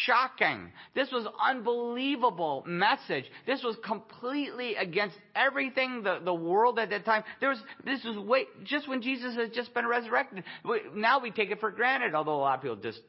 shocking. 0.04 0.70
This 0.94 1.08
was 1.10 1.26
unbelievable 1.44 2.62
message. 2.66 3.24
This 3.46 3.62
was 3.62 3.76
completely 3.84 4.76
against 4.76 5.16
everything 5.34 6.02
the, 6.02 6.20
the 6.24 6.34
world 6.34 6.78
at 6.78 6.90
that 6.90 7.04
time. 7.04 7.24
There 7.40 7.48
was, 7.48 7.58
this 7.84 8.04
was 8.04 8.16
way, 8.18 8.44
just 8.64 8.88
when 8.88 9.02
Jesus 9.02 9.34
had 9.34 9.52
just 9.52 9.72
been 9.74 9.86
resurrected. 9.86 10.44
We, 10.64 10.82
now 10.94 11.20
we 11.20 11.30
take 11.30 11.50
it 11.50 11.60
for 11.60 11.70
granted, 11.70 12.14
although 12.14 12.36
a 12.36 12.42
lot 12.42 12.56
of 12.56 12.62
people 12.62 12.76
just 12.76 13.00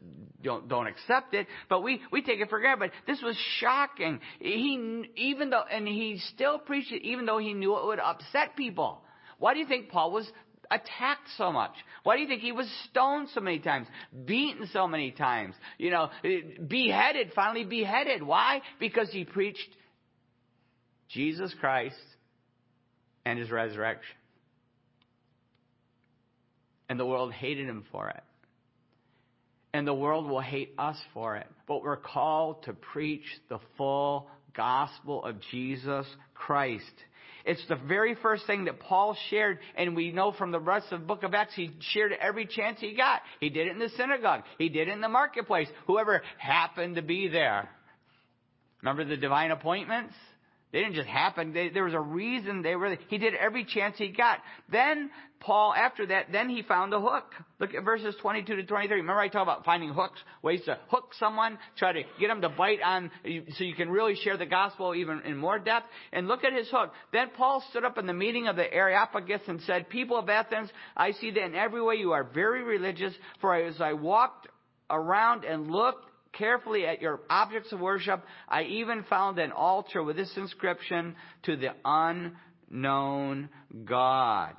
don't, 0.42 0.68
don't 0.68 0.88
accept 0.88 1.34
it, 1.34 1.48
but 1.70 1.84
we, 1.84 2.02
we 2.12 2.22
take 2.22 2.40
it 2.40 2.50
for 2.50 2.60
granted. 2.60 2.80
But 2.80 3.12
this 3.12 3.22
was 3.22 3.36
shocking. 3.60 4.20
He, 4.40 5.04
even 5.16 5.50
though, 5.50 5.64
and 5.70 5.88
he 5.88 6.20
still 6.34 6.58
preached 6.58 6.92
it 6.92 7.04
even 7.04 7.26
though 7.26 7.38
he 7.38 7.54
knew 7.54 7.78
it 7.78 7.86
would 7.86 8.00
upset 8.00 8.56
people. 8.56 9.02
Why 9.38 9.54
do 9.54 9.60
you 9.60 9.66
think 9.66 9.90
Paul 9.90 10.12
was 10.12 10.32
attacked 10.72 11.28
so 11.38 11.52
much? 11.52 11.74
Why 12.04 12.16
do 12.16 12.22
you 12.22 12.28
think 12.28 12.42
he 12.42 12.54
was 12.54 12.68
stoned 12.90 13.28
so 13.36 13.42
many 13.42 13.60
times? 13.60 13.88
Beaten 14.26 14.68
so 14.74 14.88
many 14.88 15.12
times? 15.12 15.54
You 15.78 15.92
know, 15.92 16.10
beheaded, 16.68 17.34
finally 17.36 17.66
beheaded. 17.66 18.24
Why? 18.24 18.62
Because 18.80 19.12
he 19.12 19.26
preached 19.26 19.70
Jesus 21.10 21.54
Christ 21.60 21.96
and 23.26 23.38
his 23.38 23.52
resurrection. 23.52 24.16
And 26.90 27.00
the 27.00 27.06
world 27.06 27.32
hated 27.32 27.68
him 27.68 27.86
for 27.92 28.10
it. 28.10 28.24
And 29.74 29.88
the 29.88 29.94
world 29.94 30.28
will 30.30 30.42
hate 30.42 30.74
us 30.78 30.98
for 31.14 31.38
it. 31.38 31.48
But 31.68 31.84
we're 31.84 31.98
called 31.98 32.64
to 32.64 32.74
preach 32.74 33.24
the 33.50 33.60
full 33.78 34.28
gospel 34.54 35.24
of 35.24 35.38
Jesus 35.52 36.06
Christ. 36.34 36.84
It's 37.46 37.66
the 37.68 37.76
very 37.76 38.16
first 38.16 38.46
thing 38.48 38.66
that 38.66 38.80
Paul 38.80 39.16
shared, 39.30 39.60
and 39.76 39.96
we 39.96 40.12
know 40.12 40.32
from 40.32 40.52
the 40.52 40.60
rest 40.60 40.92
of 40.92 41.02
the 41.02 41.06
book 41.06 41.24
of 41.24 41.34
Acts, 41.34 41.56
he 41.56 41.72
shared 41.94 42.12
every 42.14 42.46
chance 42.46 42.80
he 42.80 42.96
got. 42.96 43.22
He 43.40 43.50
did 43.50 43.68
it 43.68 43.72
in 43.72 43.80
the 43.80 43.90
synagogue. 43.90 44.44
He 44.58 44.70
did 44.70 44.88
it 44.88 44.92
in 44.92 45.02
the 45.02 45.10
marketplace. 45.10 45.68
Whoever 45.88 46.22
happened 46.38 46.96
to 46.96 47.02
be 47.02 47.28
there. 47.28 47.70
Remember 48.82 49.06
the 49.06 49.18
divine 49.18 49.52
appointments? 49.52 50.14
They 50.72 50.80
didn't 50.80 50.96
just 50.96 51.10
happen. 51.10 51.54
They, 51.54 51.70
there 51.70 51.84
was 51.84 51.94
a 51.94 52.00
reason 52.00 52.62
they 52.62 52.76
were. 52.76 52.96
He 53.10 53.18
did 53.18 53.36
every 53.36 53.66
chance 53.66 53.98
he 53.98 54.08
got. 54.10 54.40
Then 54.72 55.10
Paul, 55.42 55.74
after 55.74 56.06
that, 56.06 56.32
then 56.32 56.50
he 56.50 56.62
found 56.62 56.94
a 56.94 57.02
hook. 57.02 57.26
Look 57.60 57.74
at 57.74 57.84
verses 57.84 58.16
22 58.22 58.56
to 58.56 58.64
23. 58.64 58.98
Remember 58.98 59.20
I 59.20 59.28
talked 59.28 59.44
about 59.44 59.66
finding 59.66 59.90
hooks, 59.90 60.20
ways 60.42 60.62
to 60.66 60.78
hook 60.88 61.14
someone, 61.20 61.58
try 61.78 61.92
to 61.92 62.04
get 62.20 62.28
them 62.30 62.42
to 62.42 62.50
bite 62.50 62.82
on, 62.82 63.12
so 63.58 63.64
you 63.66 63.76
can 63.76 63.90
really 63.90 64.16
share 64.16 64.38
the 64.38 64.46
gospel 64.46 64.96
even 64.96 65.22
in 65.22 65.36
more 65.36 65.60
depth. 65.60 65.88
And 66.14 66.28
look 66.28 66.46
at 66.46 66.54
his 66.54 66.70
hook. 66.70 66.94
Then 67.12 67.32
Paul 67.36 67.64
stood 67.72 67.84
up 67.84 67.98
in 67.98 68.06
the 68.06 68.14
meeting 68.14 68.48
of 68.48 68.56
the 68.56 68.72
Areopagus 68.74 69.42
and 69.48 69.62
said, 69.64 69.90
"People 69.90 70.18
of 70.18 70.30
Athens, 70.30 70.70
I 70.96 71.12
see 71.12 71.32
that 71.32 71.44
in 71.44 71.56
every 71.56 71.82
way 71.82 71.96
you 71.96 72.14
are 72.14 72.24
very 72.24 72.64
religious. 72.64 73.14
For 73.42 73.56
as 73.56 73.82
I 73.82 73.94
walked 73.94 74.48
around 74.90 75.44
and 75.44 75.70
looked 75.70 76.11
carefully 76.34 76.86
at 76.86 77.02
your 77.02 77.22
objects 77.30 77.72
of 77.72 77.80
worship, 77.80 78.24
I 78.48 78.64
even 78.64 79.04
found 79.04 79.40
an 79.40 79.52
altar 79.52 80.04
with 80.04 80.16
this 80.16 80.32
inscription 80.38 81.16
to 81.44 81.56
the 81.56 81.70
unknown 81.84 83.50
God. 83.86 84.56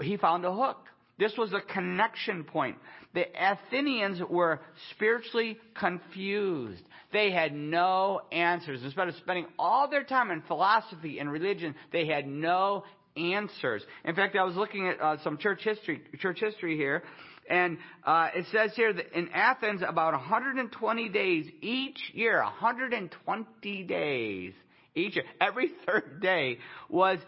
He 0.00 0.16
found 0.16 0.44
a 0.44 0.52
hook. 0.52 0.78
This 1.18 1.32
was 1.38 1.52
a 1.52 1.60
connection 1.60 2.44
point. 2.44 2.76
The 3.14 3.24
Athenians 3.34 4.20
were 4.28 4.60
spiritually 4.90 5.56
confused. 5.78 6.82
They 7.12 7.30
had 7.30 7.54
no 7.54 8.20
answers. 8.30 8.82
Instead 8.84 9.08
of 9.08 9.14
spending 9.16 9.46
all 9.58 9.88
their 9.88 10.04
time 10.04 10.30
in 10.30 10.42
philosophy 10.42 11.18
and 11.18 11.32
religion, 11.32 11.74
they 11.92 12.06
had 12.06 12.26
no 12.26 12.84
answers. 13.16 13.82
In 14.04 14.14
fact, 14.14 14.36
I 14.36 14.44
was 14.44 14.54
looking 14.54 14.88
at 14.88 15.00
uh, 15.00 15.16
some 15.24 15.38
church 15.38 15.60
history, 15.62 16.02
church 16.20 16.40
history 16.40 16.76
here, 16.76 17.02
and 17.48 17.78
uh, 18.04 18.28
it 18.34 18.46
says 18.52 18.72
here 18.74 18.92
that 18.92 19.16
in 19.16 19.28
Athens, 19.28 19.82
about 19.86 20.12
120 20.12 21.08
days 21.08 21.46
each 21.60 21.98
year, 22.12 22.42
120 22.42 23.82
days 23.84 24.52
each 24.94 25.16
year, 25.16 25.24
every 25.40 25.70
third 25.86 26.20
day 26.20 26.58
was 26.88 27.18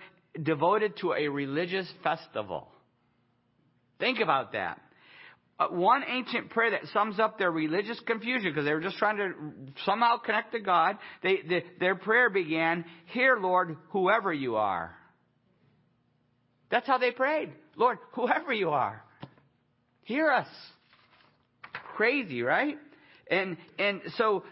devoted 0.42 0.96
to 0.98 1.12
a 1.12 1.28
religious 1.28 1.90
festival. 2.02 2.68
Think 3.98 4.20
about 4.20 4.52
that. 4.52 4.80
Uh, 5.60 5.66
one 5.68 6.04
ancient 6.08 6.50
prayer 6.50 6.70
that 6.70 6.88
sums 6.92 7.18
up 7.18 7.36
their 7.36 7.50
religious 7.50 7.98
confusion 8.06 8.50
because 8.50 8.64
they 8.64 8.72
were 8.72 8.80
just 8.80 8.96
trying 8.96 9.16
to 9.16 9.32
somehow 9.84 10.16
connect 10.18 10.52
to 10.52 10.60
God. 10.60 10.96
They, 11.22 11.40
the, 11.48 11.62
their 11.80 11.96
prayer 11.96 12.30
began, 12.30 12.84
Hear, 13.06 13.36
Lord, 13.40 13.76
whoever 13.90 14.32
you 14.32 14.54
are. 14.56 14.94
That's 16.70 16.86
how 16.86 16.98
they 16.98 17.10
prayed. 17.10 17.52
Lord, 17.76 17.98
whoever 18.12 18.52
you 18.52 18.70
are. 18.70 19.02
Hear 20.08 20.30
us. 20.30 20.48
Crazy, 21.96 22.40
right? 22.40 22.78
And, 23.30 23.58
and 23.78 24.00
so 24.16 24.42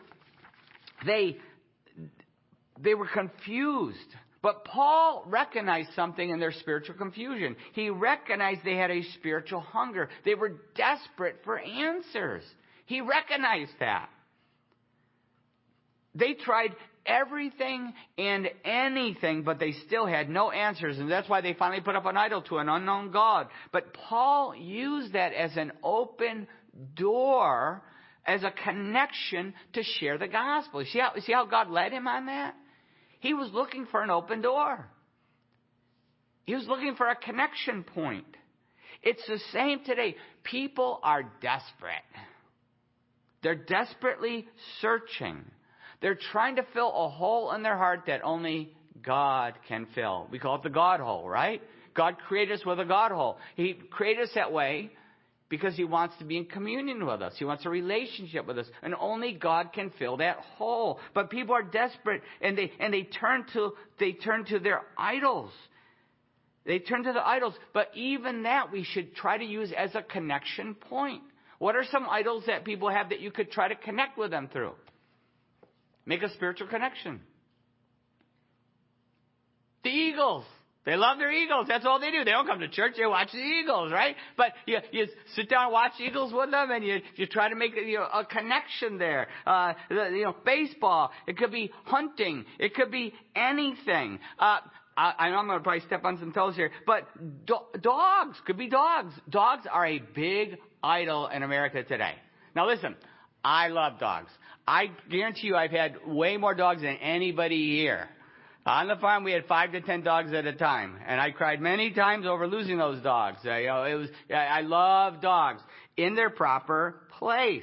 they, 1.07 1.39
they 2.79 2.93
were 2.93 3.09
confused. 3.09 3.97
But 4.43 4.67
Paul 4.67 5.25
recognized 5.27 5.89
something 5.97 6.29
in 6.29 6.41
their 6.41 6.53
spiritual 6.53 6.97
confusion. 6.97 7.57
He 7.73 7.89
recognized 7.89 8.61
they 8.67 8.77
had 8.77 8.91
a 8.91 9.03
spiritual 9.15 9.61
hunger. 9.61 10.11
They 10.27 10.35
were 10.35 10.61
desperate 10.75 11.37
for 11.43 11.59
answers. 11.59 12.43
He 12.85 13.01
recognized 13.01 13.73
that. 13.81 14.11
They 16.15 16.35
tried 16.35 16.77
everything 17.07 17.93
and 18.19 18.49
anything, 18.65 19.43
but 19.43 19.59
they 19.59 19.73
still 19.87 20.07
had 20.07 20.29
no 20.29 20.51
answers. 20.51 20.99
And 20.99 21.11
that's 21.11 21.29
why 21.29 21.41
they 21.41 21.55
finally 21.55 21.81
put 21.81 21.97
up 21.97 22.07
an 22.07 22.17
idol 22.17 22.43
to 22.43 22.59
an 22.59 22.69
unknown 22.69 23.11
God. 23.11 23.49
But 23.73 23.95
Paul 23.95 24.55
used 24.55 25.13
that 25.15 25.33
as 25.33 25.57
an 25.57 25.73
open 25.83 26.47
door, 26.95 27.83
as 28.27 28.43
a 28.43 28.51
connection 28.51 29.55
to 29.75 29.83
share 29.83 30.19
the 30.19 30.29
gospel. 30.29 30.85
See 30.93 30.99
how, 30.99 31.13
see 31.21 31.33
how 31.33 31.47
God 31.47 31.71
led 31.71 31.93
him 31.93 32.07
on 32.07 32.27
that? 32.27 32.55
He 33.21 33.35
was 33.35 33.51
looking 33.53 33.87
for 33.87 34.03
an 34.03 34.11
open 34.11 34.43
door. 34.43 34.89
He 36.45 36.55
was 36.55 36.67
looking 36.69 36.95
for 36.95 37.09
a 37.09 37.17
connection 37.17 37.83
point. 37.83 38.27
It's 39.03 39.27
the 39.27 39.41
same 39.53 39.85
today. 39.85 40.17
People 40.45 41.01
are 41.03 41.23
desperate. 41.41 42.03
They're 43.43 43.55
desperately 43.55 44.47
searching. 44.81 45.45
They're 46.01 46.19
trying 46.33 46.57
to 46.57 46.67
fill 46.75 46.93
a 46.95 47.09
hole 47.09 47.53
in 47.53 47.63
their 47.63 47.77
heart 47.77 48.03
that 48.07 48.23
only 48.25 48.73
God 49.03 49.55
can 49.69 49.87
fill. 49.95 50.29
We 50.31 50.39
call 50.39 50.57
it 50.57 50.63
the 50.63 50.71
God 50.71 51.01
hole, 51.01 51.29
right? 51.29 51.63
God 51.95 52.19
created 52.19 52.61
us 52.61 52.67
with 52.67 52.79
a 52.79 52.85
God 52.85 53.13
hole. 53.13 53.39
He 53.55 53.75
created 53.75 54.25
us 54.25 54.31
that 54.35 54.53
way 54.53 54.91
because 55.49 55.77
He 55.77 55.85
wants 55.85 56.15
to 56.19 56.25
be 56.25 56.37
in 56.37 56.45
communion 56.45 57.07
with 57.07 57.23
us. 57.23 57.35
He 57.39 57.45
wants 57.45 57.65
a 57.65 57.71
relationship 57.71 58.47
with 58.47 58.59
us. 58.59 58.67
And 58.83 58.95
only 58.95 59.33
God 59.33 59.73
can 59.73 59.91
fill 59.99 60.19
that 60.19 60.37
hole. 60.57 60.99
But 61.15 61.31
people 61.31 61.55
are 61.55 61.63
desperate 61.63 62.23
and 62.41 62.59
they, 62.59 62.73
and 62.79 62.93
they 62.93 63.03
turn 63.03 63.47
to, 63.55 63.73
they 63.99 64.13
turn 64.13 64.45
to 64.47 64.59
their 64.59 64.83
idols. 64.99 65.53
They 66.67 66.81
turn 66.81 67.05
to 67.05 67.13
the 67.13 67.27
idols. 67.27 67.55
But 67.73 67.91
even 67.95 68.43
that 68.43 68.73
we 68.73 68.85
should 68.85 69.15
try 69.15 69.39
to 69.39 69.45
use 69.45 69.73
as 69.77 69.95
a 69.95 70.03
connection 70.03 70.75
point. 70.75 71.23
What 71.59 71.77
are 71.77 71.85
some 71.91 72.07
idols 72.11 72.45
that 72.49 72.65
people 72.65 72.91
have 72.91 73.09
that 73.11 73.21
you 73.21 73.31
could 73.31 73.51
try 73.51 73.69
to 73.69 73.77
connect 73.77 74.19
with 74.19 74.31
them 74.31 74.49
through? 74.53 74.73
Make 76.07 76.23
a 76.23 76.33
spiritual 76.33 76.69
connection. 76.69 77.21
The 79.83 79.91
Eagles. 79.91 80.45
They 80.87 80.95
love 80.95 81.19
their 81.19 81.33
Eagles. 81.33 81.67
That's 81.69 81.85
all 81.85 81.99
they 81.99 82.13
do. 82.13 82.25
They 82.25 82.31
don't 82.31 82.47
come 82.47 82.61
to 82.61 82.69
church. 82.69 82.93
They 82.97 83.07
watch 83.07 83.33
the 83.33 83.39
Eagles, 83.39 83.91
right? 83.91 84.15
But 84.37 84.53
you, 84.67 84.79
you 84.93 85.09
sit 85.35 85.51
down 85.51 85.65
and 85.65 85.73
watch 85.73 85.93
Eagles 85.99 86.33
with 86.33 86.53
them 86.53 86.71
and 86.71 86.85
you, 86.85 87.01
you 87.17 87.27
try 87.27 87.49
to 87.49 87.57
make 87.57 87.75
you 87.75 87.97
know, 87.97 88.05
a 88.05 88.25
connection 88.25 88.97
there. 88.97 89.27
Uh, 89.45 89.73
you 89.91 90.23
know, 90.23 90.37
baseball. 90.45 91.11
It 91.27 91.37
could 91.37 91.51
be 91.51 91.73
hunting. 91.85 92.45
It 92.61 92.75
could 92.75 92.93
be 92.93 93.13
anything. 93.35 94.21
Uh, 94.39 94.59
I, 94.97 95.15
I 95.19 95.31
know 95.31 95.39
I'm 95.39 95.47
going 95.49 95.59
to 95.59 95.63
probably 95.65 95.81
step 95.81 96.05
on 96.05 96.19
some 96.19 96.33
toes 96.33 96.55
here, 96.55 96.71
but 96.87 97.03
do- 97.47 97.81
dogs 97.81 98.39
could 98.47 98.57
be 98.57 98.69
dogs. 98.69 99.13
Dogs 99.29 99.67
are 99.71 99.87
a 99.87 99.99
big 100.15 100.57
idol 100.85 101.27
in 101.27 101.43
America 101.43 101.83
today. 101.83 102.15
Now 102.55 102.69
listen, 102.69 102.95
I 103.47 103.69
love 103.69 104.01
dogs. 104.01 104.33
I 104.67 104.91
guarantee 105.09 105.47
you 105.47 105.55
I've 105.55 105.71
had 105.71 105.99
way 106.05 106.37
more 106.37 106.53
dogs 106.53 106.83
than 106.83 106.97
anybody 106.97 107.77
here. 107.77 108.09
On 108.67 108.89
the 108.89 108.97
farm, 108.97 109.23
we 109.23 109.31
had 109.31 109.47
five 109.47 109.71
to 109.71 109.81
ten 109.81 110.03
dogs 110.03 110.33
at 110.33 110.47
a 110.47 110.53
time, 110.53 110.99
and 111.07 111.21
I 111.21 111.31
cried 111.31 111.61
many 111.61 111.93
times 111.93 112.27
over 112.27 112.49
losing 112.49 112.77
those 112.77 113.01
dogs. 113.05 113.39
I, 113.45 113.59
you 113.59 113.67
know, 113.69 113.85
it 113.85 113.95
was 113.95 114.09
I 114.35 114.63
love 114.63 115.21
dogs 115.21 115.63
in 115.97 116.17
their 116.17 116.29
proper 116.29 117.03
place, 117.21 117.63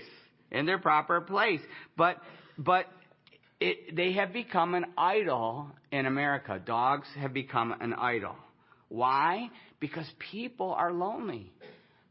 in 0.52 0.66
their 0.66 0.78
proper 0.78 1.20
place. 1.20 1.60
But 1.98 2.16
but 2.58 2.86
it, 3.60 3.94
they 3.94 4.14
have 4.14 4.32
become 4.32 4.76
an 4.76 4.86
idol 4.98 5.68
in 5.92 6.06
America. 6.06 6.62
Dogs 6.66 7.10
have 7.20 7.34
become 7.34 7.76
an 7.82 7.94
idol. 7.94 8.38
Why? 8.88 9.50
Because 9.82 10.10
people 10.32 10.72
are 10.72 10.94
lonely. 10.94 11.52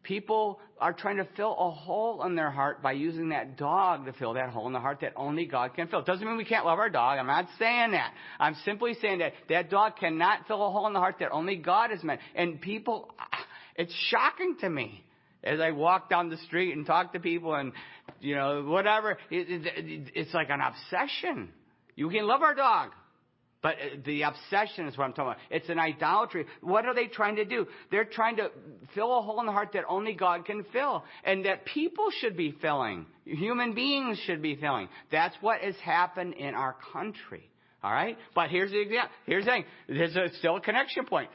People 0.02 0.58
are 0.80 0.92
trying 0.92 1.18
to 1.18 1.26
fill 1.36 1.56
a 1.58 1.70
hole 1.70 2.24
in 2.24 2.34
their 2.34 2.50
heart 2.50 2.82
by 2.82 2.92
using 2.92 3.28
that 3.28 3.56
dog 3.56 4.04
to 4.06 4.12
fill 4.12 4.34
that 4.34 4.50
hole 4.50 4.66
in 4.66 4.72
the 4.72 4.80
heart 4.80 4.98
that 5.00 5.12
only 5.16 5.46
God 5.46 5.74
can 5.74 5.86
fill. 5.86 6.00
It 6.00 6.06
doesn't 6.06 6.26
mean 6.26 6.36
we 6.36 6.44
can't 6.44 6.66
love 6.66 6.80
our 6.80 6.90
dog. 6.90 7.18
I'm 7.18 7.26
not 7.26 7.46
saying 7.58 7.92
that. 7.92 8.12
I'm 8.40 8.56
simply 8.64 8.94
saying 9.00 9.20
that 9.20 9.32
that 9.48 9.70
dog 9.70 9.96
cannot 9.98 10.46
fill 10.48 10.66
a 10.66 10.70
hole 10.70 10.88
in 10.88 10.92
the 10.92 10.98
heart 10.98 11.16
that 11.20 11.30
only 11.30 11.56
God 11.56 11.90
has 11.90 12.02
meant. 12.02 12.20
And 12.34 12.60
people, 12.60 13.14
it's 13.76 13.94
shocking 14.10 14.56
to 14.60 14.68
me 14.68 15.04
as 15.44 15.60
I 15.60 15.70
walk 15.70 16.10
down 16.10 16.30
the 16.30 16.36
street 16.38 16.76
and 16.76 16.84
talk 16.84 17.12
to 17.12 17.20
people 17.20 17.54
and, 17.54 17.72
you 18.20 18.34
know, 18.34 18.64
whatever. 18.64 19.18
It, 19.30 19.64
it, 19.66 20.10
it's 20.14 20.34
like 20.34 20.50
an 20.50 20.60
obsession. 20.60 21.50
You 21.94 22.10
can 22.10 22.26
love 22.26 22.42
our 22.42 22.54
dog. 22.54 22.90
But 23.62 23.76
uh, 23.76 23.96
the 24.04 24.22
obsession 24.22 24.86
is 24.88 24.98
what 24.98 25.04
I'm 25.04 25.12
talking 25.12 25.32
about. 25.32 25.38
It's 25.50 25.68
an 25.68 25.78
idolatry. 25.78 26.46
What 26.60 26.84
are 26.84 26.94
they 26.94 27.06
trying 27.06 27.36
to 27.36 27.44
do? 27.44 27.66
They're 27.90 28.04
trying 28.04 28.36
to 28.36 28.50
fill 28.94 29.18
a 29.18 29.22
hole 29.22 29.40
in 29.40 29.46
the 29.46 29.52
heart 29.52 29.70
that 29.74 29.84
only 29.88 30.14
God 30.14 30.44
can 30.44 30.64
fill 30.72 31.04
and 31.24 31.44
that 31.46 31.64
people 31.64 32.08
should 32.20 32.36
be 32.36 32.56
filling. 32.60 33.06
Human 33.24 33.74
beings 33.74 34.18
should 34.26 34.42
be 34.42 34.56
filling. 34.56 34.88
That's 35.10 35.36
what 35.40 35.60
has 35.60 35.76
happened 35.76 36.34
in 36.34 36.54
our 36.54 36.76
country. 36.92 37.48
All 37.82 37.90
right? 37.90 38.16
But 38.34 38.50
here's 38.50 38.70
the 38.70 38.80
example. 38.80 39.10
Here's 39.26 39.44
the 39.44 39.50
thing. 39.50 39.64
There's 39.88 40.14
a, 40.14 40.28
still 40.38 40.56
a 40.56 40.60
connection 40.60 41.04
point. 41.04 41.28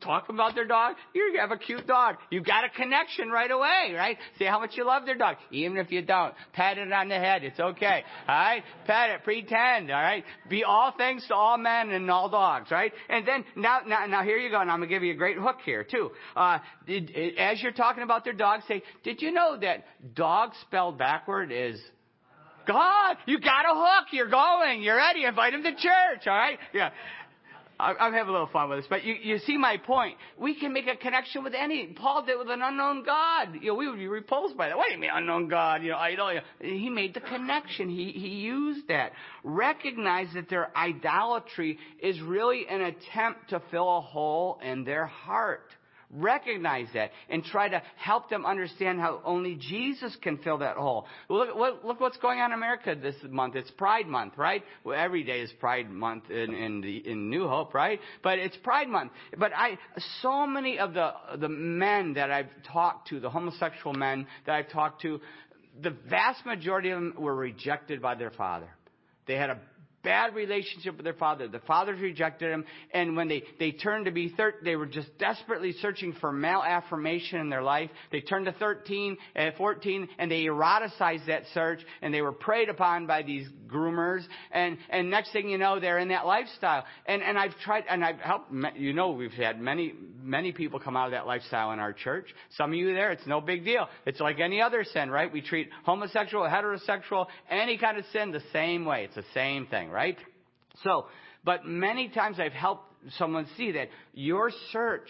Talk 0.00 0.28
about 0.28 0.54
their 0.54 0.66
dog. 0.66 0.94
You 1.14 1.36
have 1.40 1.50
a 1.50 1.56
cute 1.56 1.86
dog. 1.86 2.16
You've 2.30 2.44
got 2.44 2.64
a 2.64 2.68
connection 2.68 3.28
right 3.28 3.50
away, 3.50 3.92
right? 3.96 4.16
Say 4.38 4.44
how 4.44 4.60
much 4.60 4.70
you 4.74 4.86
love 4.86 5.04
their 5.04 5.16
dog. 5.16 5.36
Even 5.50 5.76
if 5.78 5.90
you 5.90 6.02
don't. 6.02 6.32
Pat 6.52 6.78
it 6.78 6.92
on 6.92 7.08
the 7.08 7.16
head. 7.16 7.42
It's 7.42 7.58
okay. 7.58 8.04
All 8.28 8.34
right? 8.34 8.62
Pat 8.86 9.10
it. 9.10 9.24
Pretend. 9.24 9.90
All 9.90 10.00
right? 10.00 10.24
Be 10.48 10.62
all 10.62 10.92
things 10.96 11.26
to 11.26 11.34
all 11.34 11.58
men 11.58 11.90
and 11.90 12.08
all 12.08 12.28
dogs, 12.28 12.70
right? 12.70 12.92
And 13.08 13.26
then, 13.26 13.44
now, 13.56 13.80
now, 13.84 14.06
now 14.06 14.22
here 14.22 14.36
you 14.36 14.50
go. 14.50 14.60
And 14.60 14.70
I'm 14.70 14.78
going 14.78 14.88
to 14.88 14.94
give 14.94 15.02
you 15.02 15.12
a 15.12 15.16
great 15.16 15.38
hook 15.38 15.56
here, 15.64 15.82
too. 15.82 16.12
Uh, 16.36 16.58
as 17.36 17.60
you're 17.60 17.72
talking 17.72 18.04
about 18.04 18.22
their 18.22 18.32
dog, 18.32 18.60
say, 18.68 18.82
did 19.02 19.20
you 19.20 19.32
know 19.32 19.58
that 19.60 19.84
dog 20.14 20.52
spelled 20.62 20.98
backward 20.98 21.50
is 21.50 21.80
God, 22.66 23.16
you 23.26 23.40
got 23.40 23.64
a 23.64 23.74
hook. 23.74 24.08
You're 24.12 24.28
going. 24.28 24.82
You're 24.82 24.96
ready. 24.96 25.24
Invite 25.24 25.54
him 25.54 25.62
to 25.62 25.72
church. 25.72 26.26
All 26.26 26.34
right? 26.34 26.58
Yeah. 26.72 26.90
I'm 27.78 28.12
having 28.12 28.28
a 28.28 28.32
little 28.32 28.46
fun 28.46 28.70
with 28.70 28.78
this, 28.78 28.86
but 28.88 29.04
you, 29.04 29.14
you 29.14 29.38
see 29.38 29.58
my 29.58 29.76
point. 29.76 30.16
We 30.38 30.54
can 30.54 30.72
make 30.72 30.86
a 30.86 30.96
connection 30.96 31.42
with 31.42 31.54
any. 31.54 31.88
Paul 31.88 32.24
did 32.24 32.38
with 32.38 32.48
an 32.48 32.62
unknown 32.62 33.04
God. 33.04 33.48
You 33.60 33.68
know, 33.68 33.74
we 33.74 33.88
would 33.88 33.98
be 33.98 34.06
repulsed 34.06 34.56
by 34.56 34.68
that. 34.68 34.76
What 34.76 34.86
do 34.88 34.94
you 34.94 35.00
mean 35.00 35.10
unknown 35.12 35.48
God? 35.48 35.82
You 35.82 35.90
know, 35.90 35.96
idol. 35.96 36.40
He 36.60 36.88
made 36.88 37.14
the 37.14 37.20
connection. 37.20 37.88
He 37.88 38.12
he 38.12 38.28
used 38.28 38.86
that. 38.88 39.12
Recognize 39.42 40.28
that 40.34 40.48
their 40.48 40.76
idolatry 40.76 41.78
is 42.00 42.20
really 42.20 42.66
an 42.68 42.80
attempt 42.80 43.50
to 43.50 43.60
fill 43.72 43.98
a 43.98 44.00
hole 44.00 44.60
in 44.62 44.84
their 44.84 45.06
heart 45.06 45.68
recognize 46.14 46.88
that 46.94 47.10
and 47.28 47.44
try 47.44 47.68
to 47.68 47.82
help 47.96 48.30
them 48.30 48.46
understand 48.46 49.00
how 49.00 49.20
only 49.24 49.56
Jesus 49.56 50.16
can 50.22 50.38
fill 50.38 50.58
that 50.58 50.76
hole. 50.76 51.06
Look, 51.28 51.54
look, 51.56 51.84
look 51.84 52.00
what's 52.00 52.16
going 52.18 52.40
on 52.40 52.52
in 52.52 52.58
America 52.58 52.94
this 52.94 53.16
month. 53.28 53.56
It's 53.56 53.70
Pride 53.72 54.06
Month, 54.06 54.34
right? 54.36 54.62
Well, 54.84 54.98
every 54.98 55.24
day 55.24 55.40
is 55.40 55.52
Pride 55.60 55.90
Month 55.90 56.30
in, 56.30 56.54
in, 56.54 56.80
the, 56.80 56.96
in 57.08 57.30
New 57.30 57.48
Hope, 57.48 57.74
right? 57.74 58.00
But 58.22 58.38
it's 58.38 58.56
Pride 58.58 58.88
Month. 58.88 59.12
But 59.36 59.52
I, 59.54 59.78
so 60.22 60.46
many 60.46 60.78
of 60.78 60.94
the, 60.94 61.12
the 61.38 61.48
men 61.48 62.14
that 62.14 62.30
I've 62.30 62.50
talked 62.72 63.08
to, 63.08 63.20
the 63.20 63.30
homosexual 63.30 63.94
men 63.94 64.26
that 64.46 64.54
I've 64.54 64.70
talked 64.70 65.02
to, 65.02 65.20
the 65.82 65.94
vast 66.08 66.46
majority 66.46 66.90
of 66.90 67.00
them 67.00 67.14
were 67.18 67.34
rejected 67.34 68.00
by 68.00 68.14
their 68.14 68.30
father. 68.30 68.68
They 69.26 69.34
had 69.36 69.50
a 69.50 69.58
bad 70.04 70.34
relationship 70.34 70.96
with 70.96 71.04
their 71.04 71.14
father. 71.14 71.48
The 71.48 71.60
fathers 71.60 72.00
rejected 72.00 72.52
them, 72.52 72.64
and 72.92 73.16
when 73.16 73.28
they, 73.28 73.42
they 73.58 73.72
turned 73.72 74.04
to 74.04 74.12
be 74.12 74.28
thir- 74.36 74.56
they 74.62 74.76
were 74.76 74.86
just 74.86 75.16
desperately 75.18 75.72
searching 75.80 76.12
for 76.20 76.30
male 76.30 76.62
affirmation 76.64 77.40
in 77.40 77.48
their 77.48 77.62
life. 77.62 77.90
They 78.12 78.20
turned 78.20 78.46
to 78.46 78.52
13 78.52 79.16
and 79.34 79.54
14, 79.56 80.08
and 80.18 80.30
they 80.30 80.44
eroticized 80.44 81.26
that 81.26 81.44
search, 81.52 81.80
and 82.02 82.12
they 82.12 82.22
were 82.22 82.32
preyed 82.32 82.68
upon 82.68 83.06
by 83.06 83.22
these 83.22 83.48
groomers, 83.66 84.22
and, 84.52 84.78
and 84.90 85.10
next 85.10 85.32
thing 85.32 85.48
you 85.48 85.58
know, 85.58 85.80
they're 85.80 85.98
in 85.98 86.08
that 86.08 86.26
lifestyle. 86.26 86.84
And, 87.06 87.22
and 87.22 87.36
I've 87.38 87.56
tried, 87.64 87.84
and 87.88 88.04
I've 88.04 88.18
helped, 88.18 88.52
you 88.76 88.92
know, 88.92 89.10
we've 89.10 89.32
had 89.32 89.60
many, 89.60 89.94
many 90.24 90.52
people 90.52 90.80
come 90.80 90.96
out 90.96 91.06
of 91.06 91.12
that 91.12 91.26
lifestyle 91.26 91.72
in 91.72 91.78
our 91.78 91.92
church. 91.92 92.26
Some 92.56 92.70
of 92.70 92.76
you 92.76 92.94
there, 92.94 93.12
it's 93.12 93.26
no 93.26 93.40
big 93.40 93.64
deal. 93.64 93.88
It's 94.06 94.20
like 94.20 94.40
any 94.40 94.60
other 94.60 94.84
sin, 94.84 95.10
right? 95.10 95.32
We 95.32 95.42
treat 95.42 95.68
homosexual, 95.84 96.44
heterosexual, 96.44 97.26
any 97.50 97.78
kind 97.78 97.98
of 97.98 98.04
sin 98.12 98.32
the 98.32 98.42
same 98.52 98.84
way. 98.84 99.04
It's 99.04 99.14
the 99.14 99.24
same 99.34 99.66
thing, 99.66 99.90
right? 99.90 100.16
So, 100.82 101.06
but 101.44 101.66
many 101.66 102.08
times 102.08 102.40
I've 102.40 102.52
helped 102.52 102.84
someone 103.18 103.46
see 103.56 103.72
that 103.72 103.88
your 104.14 104.50
search 104.72 105.08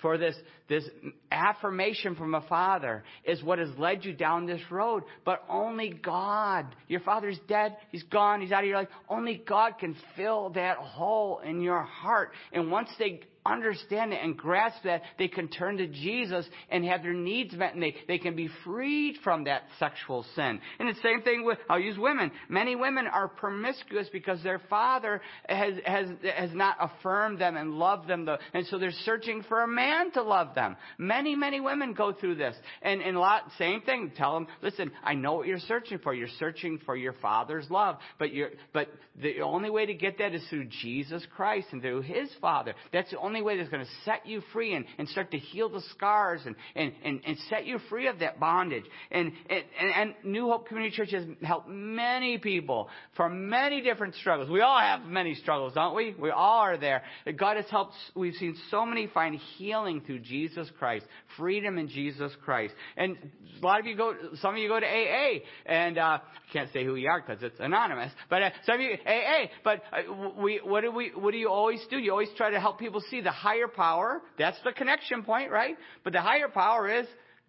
for 0.00 0.18
this, 0.18 0.36
this 0.68 0.84
affirmation 1.30 2.14
from 2.16 2.34
a 2.34 2.42
father 2.42 3.02
is 3.24 3.42
what 3.42 3.58
has 3.58 3.70
led 3.78 4.04
you 4.04 4.12
down 4.12 4.46
this 4.46 4.60
road. 4.70 5.02
But 5.24 5.42
only 5.48 5.90
God, 5.90 6.66
your 6.88 7.00
father's 7.00 7.38
dead, 7.48 7.76
he's 7.90 8.02
gone, 8.04 8.40
he's 8.40 8.52
out 8.52 8.62
of 8.62 8.68
your 8.68 8.78
life. 8.78 8.88
Only 9.08 9.42
God 9.46 9.78
can 9.78 9.96
fill 10.14 10.50
that 10.50 10.76
hole 10.76 11.40
in 11.44 11.60
your 11.60 11.82
heart. 11.82 12.32
And 12.52 12.70
once 12.70 12.88
they 12.98 13.20
understand 13.46 14.12
it 14.12 14.20
and 14.22 14.36
grasp 14.36 14.82
that, 14.84 15.02
they 15.18 15.28
can 15.28 15.48
turn 15.48 15.78
to 15.78 15.86
Jesus 15.86 16.46
and 16.70 16.84
have 16.84 17.02
their 17.02 17.12
needs 17.14 17.54
met 17.54 17.74
and 17.74 17.82
they, 17.82 17.94
they 18.08 18.18
can 18.18 18.36
be 18.36 18.48
freed 18.64 19.16
from 19.22 19.44
that 19.44 19.62
sexual 19.78 20.24
sin. 20.34 20.60
And 20.78 20.88
the 20.88 21.00
same 21.02 21.22
thing 21.22 21.44
with, 21.44 21.58
I'll 21.68 21.80
use 21.80 21.98
women. 21.98 22.30
Many 22.48 22.76
women 22.76 23.06
are 23.06 23.28
promiscuous 23.28 24.08
because 24.12 24.42
their 24.42 24.60
father 24.70 25.20
has, 25.48 25.74
has, 25.84 26.08
has 26.36 26.50
not 26.52 26.76
affirmed 26.80 27.40
them 27.40 27.56
and 27.56 27.74
loved 27.74 28.08
them. 28.08 28.28
And 28.54 28.66
so 28.66 28.78
they're 28.78 28.90
searching 29.04 29.44
for 29.48 29.62
a 29.62 29.68
man 29.68 30.12
to 30.12 30.22
love 30.22 30.54
them. 30.54 30.76
Many, 30.98 31.34
many 31.34 31.60
women 31.60 31.94
go 31.94 32.12
through 32.12 32.36
this. 32.36 32.56
And, 32.82 33.00
and 33.00 33.16
a 33.16 33.20
lot, 33.20 33.44
same 33.58 33.82
thing. 33.82 34.12
Tell 34.16 34.34
them, 34.34 34.46
listen, 34.62 34.90
I 35.02 35.14
know 35.14 35.34
what 35.34 35.46
you're 35.46 35.58
searching 35.58 35.98
for. 35.98 36.14
You're 36.14 36.28
searching 36.38 36.80
for 36.84 36.96
your 36.96 37.14
father's 37.14 37.68
love. 37.70 37.96
But 38.18 38.32
you're, 38.32 38.50
but 38.72 38.88
the 39.20 39.40
only 39.40 39.70
way 39.70 39.86
to 39.86 39.94
get 39.94 40.18
that 40.18 40.34
is 40.34 40.42
through 40.48 40.66
Jesus 40.82 41.24
Christ 41.36 41.68
and 41.72 41.80
through 41.80 42.02
his 42.02 42.28
father. 42.40 42.74
That's 42.92 43.10
the 43.10 43.18
only 43.18 43.35
only 43.36 43.46
way 43.46 43.56
that's 43.56 43.68
going 43.68 43.84
to 43.84 43.90
set 44.04 44.26
you 44.26 44.42
free 44.52 44.74
and, 44.74 44.84
and 44.98 45.08
start 45.08 45.30
to 45.30 45.38
heal 45.38 45.68
the 45.68 45.82
scars 45.90 46.40
and, 46.46 46.56
and, 46.74 46.92
and, 47.04 47.20
and 47.26 47.36
set 47.50 47.66
you 47.66 47.78
free 47.90 48.08
of 48.08 48.18
that 48.20 48.40
bondage. 48.40 48.84
And, 49.10 49.32
and, 49.50 49.64
and 49.94 50.14
New 50.24 50.48
Hope 50.48 50.68
Community 50.68 50.96
Church 50.96 51.10
has 51.12 51.24
helped 51.42 51.68
many 51.68 52.38
people 52.38 52.88
from 53.16 53.48
many 53.48 53.82
different 53.82 54.14
struggles. 54.14 54.48
We 54.50 54.62
all 54.62 54.78
have 54.78 55.02
many 55.02 55.34
struggles, 55.34 55.74
don't 55.74 55.94
we? 55.94 56.14
We 56.18 56.30
all 56.30 56.60
are 56.60 56.78
there. 56.78 57.02
God 57.36 57.56
has 57.56 57.66
helped, 57.70 57.94
we've 58.14 58.34
seen 58.34 58.56
so 58.70 58.86
many 58.86 59.06
find 59.08 59.38
healing 59.56 60.02
through 60.06 60.20
Jesus 60.20 60.68
Christ, 60.78 61.04
freedom 61.36 61.78
in 61.78 61.88
Jesus 61.88 62.32
Christ. 62.44 62.74
And 62.96 63.16
a 63.60 63.66
lot 63.66 63.80
of 63.80 63.86
you 63.86 63.96
go, 63.96 64.14
some 64.40 64.54
of 64.54 64.58
you 64.58 64.68
go 64.68 64.80
to 64.80 64.86
AA, 64.86 65.40
and 65.66 65.98
uh, 65.98 66.02
I 66.02 66.20
can't 66.52 66.72
say 66.72 66.84
who 66.84 66.94
you 66.94 67.08
are 67.08 67.20
because 67.20 67.42
it's 67.42 67.60
anonymous, 67.60 68.12
but 68.30 68.42
uh, 68.42 68.50
some 68.64 68.76
of 68.76 68.80
you, 68.80 68.96
AA, 69.06 69.46
but 69.64 69.82
uh, 69.92 70.32
we, 70.40 70.60
what 70.62 70.82
do 70.82 70.90
we, 70.90 71.12
what 71.14 71.32
do 71.32 71.38
you 71.38 71.50
always 71.50 71.80
do? 71.90 71.98
You 71.98 72.12
always 72.12 72.28
try 72.36 72.50
to 72.50 72.60
help 72.60 72.78
people 72.78 73.02
see 73.10 73.20
the 73.26 73.32
higher 73.32 73.66
power. 73.66 74.22
That's 74.38 74.58
the 74.64 74.72
connection 74.72 75.24
point, 75.24 75.50
right? 75.50 75.76
But 76.04 76.12
the 76.12 76.22
higher 76.22 76.48
power 76.48 76.88
is 76.88 77.06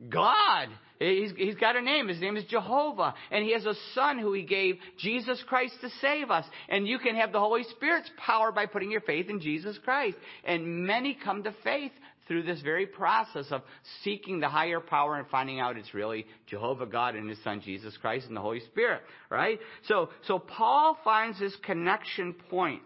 God. 0.09 0.69
He's, 0.97 1.31
he's 1.37 1.55
got 1.55 1.75
a 1.75 1.81
name. 1.81 2.07
His 2.07 2.19
name 2.19 2.35
is 2.35 2.45
Jehovah. 2.45 3.13
And 3.29 3.43
he 3.43 3.53
has 3.53 3.63
a 3.67 3.75
son 3.93 4.17
who 4.17 4.33
he 4.33 4.41
gave 4.41 4.77
Jesus 4.97 5.39
Christ 5.47 5.75
to 5.81 5.89
save 6.01 6.31
us. 6.31 6.45
And 6.67 6.87
you 6.87 6.97
can 6.97 7.15
have 7.15 7.31
the 7.31 7.39
Holy 7.39 7.63
Spirit's 7.75 8.09
power 8.17 8.51
by 8.51 8.65
putting 8.65 8.89
your 8.89 9.01
faith 9.01 9.29
in 9.29 9.39
Jesus 9.39 9.77
Christ. 9.85 10.17
And 10.43 10.87
many 10.87 11.15
come 11.23 11.43
to 11.43 11.53
faith 11.63 11.91
through 12.27 12.43
this 12.43 12.59
very 12.61 12.87
process 12.87 13.45
of 13.51 13.61
seeking 14.03 14.39
the 14.39 14.49
higher 14.49 14.79
power 14.79 15.15
and 15.15 15.27
finding 15.29 15.59
out 15.59 15.77
it's 15.77 15.93
really 15.93 16.25
Jehovah 16.47 16.87
God 16.87 17.15
and 17.15 17.29
His 17.29 17.41
Son 17.43 17.61
Jesus 17.63 17.95
Christ 17.97 18.27
and 18.27 18.35
the 18.35 18.41
Holy 18.41 18.59
Spirit, 18.61 19.01
right? 19.29 19.59
So, 19.87 20.09
so 20.27 20.39
Paul 20.39 20.97
finds 21.03 21.39
this 21.39 21.55
connection 21.63 22.33
point, 22.49 22.81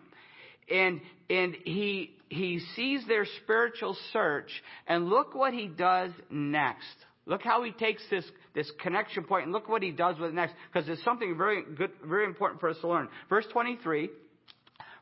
and 0.69 1.01
and 1.29 1.55
he 1.63 2.15
he 2.29 2.59
sees 2.75 3.05
their 3.07 3.25
spiritual 3.43 3.95
search, 4.13 4.49
and 4.87 5.09
look 5.09 5.35
what 5.35 5.53
he 5.53 5.67
does 5.67 6.11
next. 6.29 6.95
Look 7.25 7.43
how 7.43 7.63
he 7.63 7.71
takes 7.71 8.01
this, 8.09 8.25
this 8.55 8.71
connection 8.81 9.23
point 9.23 9.43
and 9.43 9.53
look 9.53 9.69
what 9.69 9.83
he 9.83 9.91
does 9.91 10.17
with 10.17 10.31
it 10.31 10.33
next, 10.33 10.55
because 10.71 10.87
there's 10.87 11.03
something 11.03 11.37
very 11.37 11.63
good, 11.63 11.91
very 12.03 12.25
important 12.25 12.59
for 12.59 12.69
us 12.69 12.77
to 12.81 12.87
learn. 12.87 13.09
Verse 13.29 13.45
23, 13.51 14.09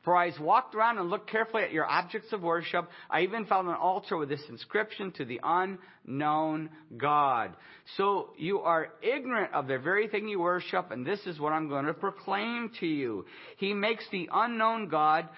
for 0.03 0.15
I 0.15 0.31
walked 0.39 0.75
around 0.75 0.97
and 0.97 1.09
looked 1.09 1.29
carefully 1.29 1.63
at 1.63 1.71
your 1.71 1.85
objects 1.85 2.33
of 2.33 2.41
worship. 2.41 2.89
I 3.09 3.21
even 3.21 3.45
found 3.45 3.67
an 3.67 3.75
altar 3.75 4.17
with 4.17 4.27
this 4.27 4.41
inscription 4.49 5.11
to 5.13 5.25
the 5.25 5.39
unknown 5.43 6.69
God. 6.97 7.55
So 7.97 8.31
you 8.37 8.59
are 8.59 8.93
ignorant 9.01 9.53
of 9.53 9.67
the 9.67 9.77
very 9.77 10.07
thing 10.07 10.27
you 10.27 10.39
worship, 10.39 10.91
and 10.91 11.05
this 11.05 11.19
is 11.25 11.39
what 11.39 11.53
I'm 11.53 11.69
going 11.69 11.85
to 11.85 11.93
proclaim 11.93 12.71
to 12.79 12.85
you. 12.85 13.25
He 13.57 13.73
makes 13.73 14.03
the 14.11 14.29
unknown 14.31 14.87
God 14.89 15.29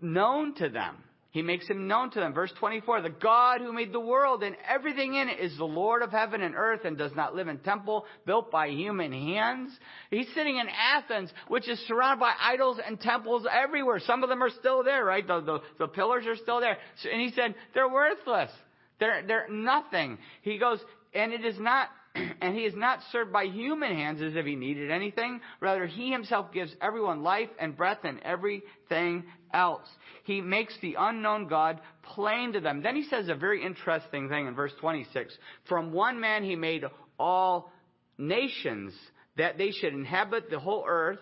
known 0.00 0.54
to 0.56 0.68
them. 0.68 0.96
He 1.36 1.42
makes 1.42 1.68
him 1.68 1.86
known 1.86 2.10
to 2.12 2.18
them. 2.18 2.32
Verse 2.32 2.52
24, 2.58 3.02
the 3.02 3.10
God 3.10 3.60
who 3.60 3.70
made 3.70 3.92
the 3.92 4.00
world 4.00 4.42
and 4.42 4.56
everything 4.66 5.12
in 5.12 5.28
it 5.28 5.38
is 5.38 5.54
the 5.58 5.66
Lord 5.66 6.00
of 6.00 6.10
heaven 6.10 6.40
and 6.40 6.54
earth 6.54 6.86
and 6.86 6.96
does 6.96 7.12
not 7.14 7.34
live 7.34 7.48
in 7.48 7.58
temple 7.58 8.06
built 8.24 8.50
by 8.50 8.68
human 8.68 9.12
hands. 9.12 9.70
He's 10.08 10.28
sitting 10.34 10.56
in 10.56 10.66
Athens, 10.66 11.30
which 11.48 11.68
is 11.68 11.78
surrounded 11.86 12.20
by 12.20 12.32
idols 12.40 12.78
and 12.82 12.98
temples 12.98 13.46
everywhere. 13.52 14.00
Some 14.00 14.22
of 14.22 14.30
them 14.30 14.42
are 14.42 14.48
still 14.48 14.82
there, 14.82 15.04
right? 15.04 15.26
The, 15.26 15.42
the, 15.42 15.58
the 15.78 15.88
pillars 15.88 16.24
are 16.26 16.36
still 16.36 16.58
there. 16.58 16.78
And 17.12 17.20
he 17.20 17.30
said, 17.32 17.54
they're 17.74 17.86
worthless. 17.86 18.50
They're, 18.98 19.22
they're 19.26 19.48
nothing. 19.50 20.16
He 20.40 20.56
goes, 20.56 20.78
and 21.12 21.34
it 21.34 21.44
is 21.44 21.60
not 21.60 21.90
and 22.40 22.54
he 22.54 22.62
is 22.62 22.74
not 22.74 23.00
served 23.12 23.32
by 23.32 23.44
human 23.44 23.94
hands 23.94 24.22
as 24.22 24.34
if 24.34 24.46
he 24.46 24.56
needed 24.56 24.90
anything. 24.90 25.40
Rather, 25.60 25.86
he 25.86 26.10
himself 26.10 26.52
gives 26.52 26.72
everyone 26.80 27.22
life 27.22 27.48
and 27.58 27.76
breath 27.76 27.98
and 28.04 28.20
everything 28.22 29.24
else. 29.52 29.88
He 30.24 30.40
makes 30.40 30.74
the 30.80 30.96
unknown 30.98 31.48
God 31.48 31.80
plain 32.02 32.52
to 32.52 32.60
them. 32.60 32.82
Then 32.82 32.96
he 32.96 33.04
says 33.04 33.28
a 33.28 33.34
very 33.34 33.64
interesting 33.64 34.28
thing 34.28 34.46
in 34.46 34.54
verse 34.54 34.72
26. 34.80 35.36
From 35.68 35.92
one 35.92 36.20
man 36.20 36.44
he 36.44 36.56
made 36.56 36.84
all 37.18 37.72
nations 38.18 38.92
that 39.36 39.58
they 39.58 39.70
should 39.70 39.92
inhabit 39.92 40.50
the 40.50 40.58
whole 40.58 40.84
earth. 40.86 41.18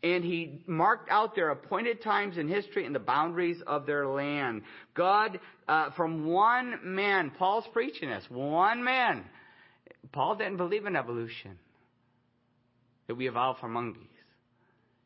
And 0.00 0.22
he 0.22 0.62
marked 0.68 1.10
out 1.10 1.34
their 1.34 1.50
appointed 1.50 2.02
times 2.02 2.38
in 2.38 2.46
history 2.46 2.86
and 2.86 2.94
the 2.94 3.00
boundaries 3.00 3.60
of 3.66 3.84
their 3.84 4.06
land. 4.06 4.62
God, 4.94 5.40
uh, 5.66 5.90
from 5.96 6.24
one 6.24 6.78
man, 6.84 7.32
Paul's 7.36 7.66
preaching 7.72 8.08
this, 8.08 8.24
one 8.28 8.84
man 8.84 9.24
Paul 10.12 10.36
didn't 10.36 10.56
believe 10.56 10.86
in 10.86 10.96
evolution, 10.96 11.58
that 13.06 13.14
we 13.14 13.28
evolved 13.28 13.60
from 13.60 13.72
monkeys. 13.72 14.04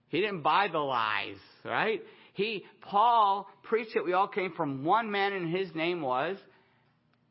He 0.09 0.21
didn't 0.21 0.43
buy 0.43 0.69
the 0.71 0.79
lies, 0.79 1.37
right? 1.65 2.03
He, 2.35 2.65
Paul 2.83 3.49
preached 3.63 3.95
that 3.95 4.05
we 4.05 4.13
all 4.13 4.29
came 4.29 4.53
from 4.53 4.85
one 4.85 5.11
man 5.11 5.33
and 5.33 5.55
his 5.55 5.75
name 5.75 6.03
was 6.03 6.37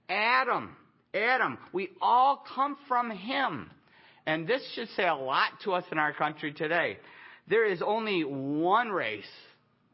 Adam. 0.10 0.76
Adam. 1.14 1.58
We 1.74 1.90
all 2.02 2.44
come 2.56 2.78
from 2.88 3.12
him. 3.12 3.70
And 4.26 4.48
this 4.48 4.62
should 4.74 4.90
say 4.96 5.08
a 5.08 5.16
lot 5.16 5.50
to 5.64 5.74
us 5.74 5.84
in 5.92 5.98
our 5.98 6.14
country 6.14 6.54
today. 6.54 6.98
There 7.48 7.66
is 7.66 7.82
only 7.82 8.24
one 8.24 8.90
race, 8.90 9.26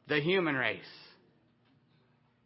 the 0.08 0.20
human 0.20 0.56
race. 0.56 0.82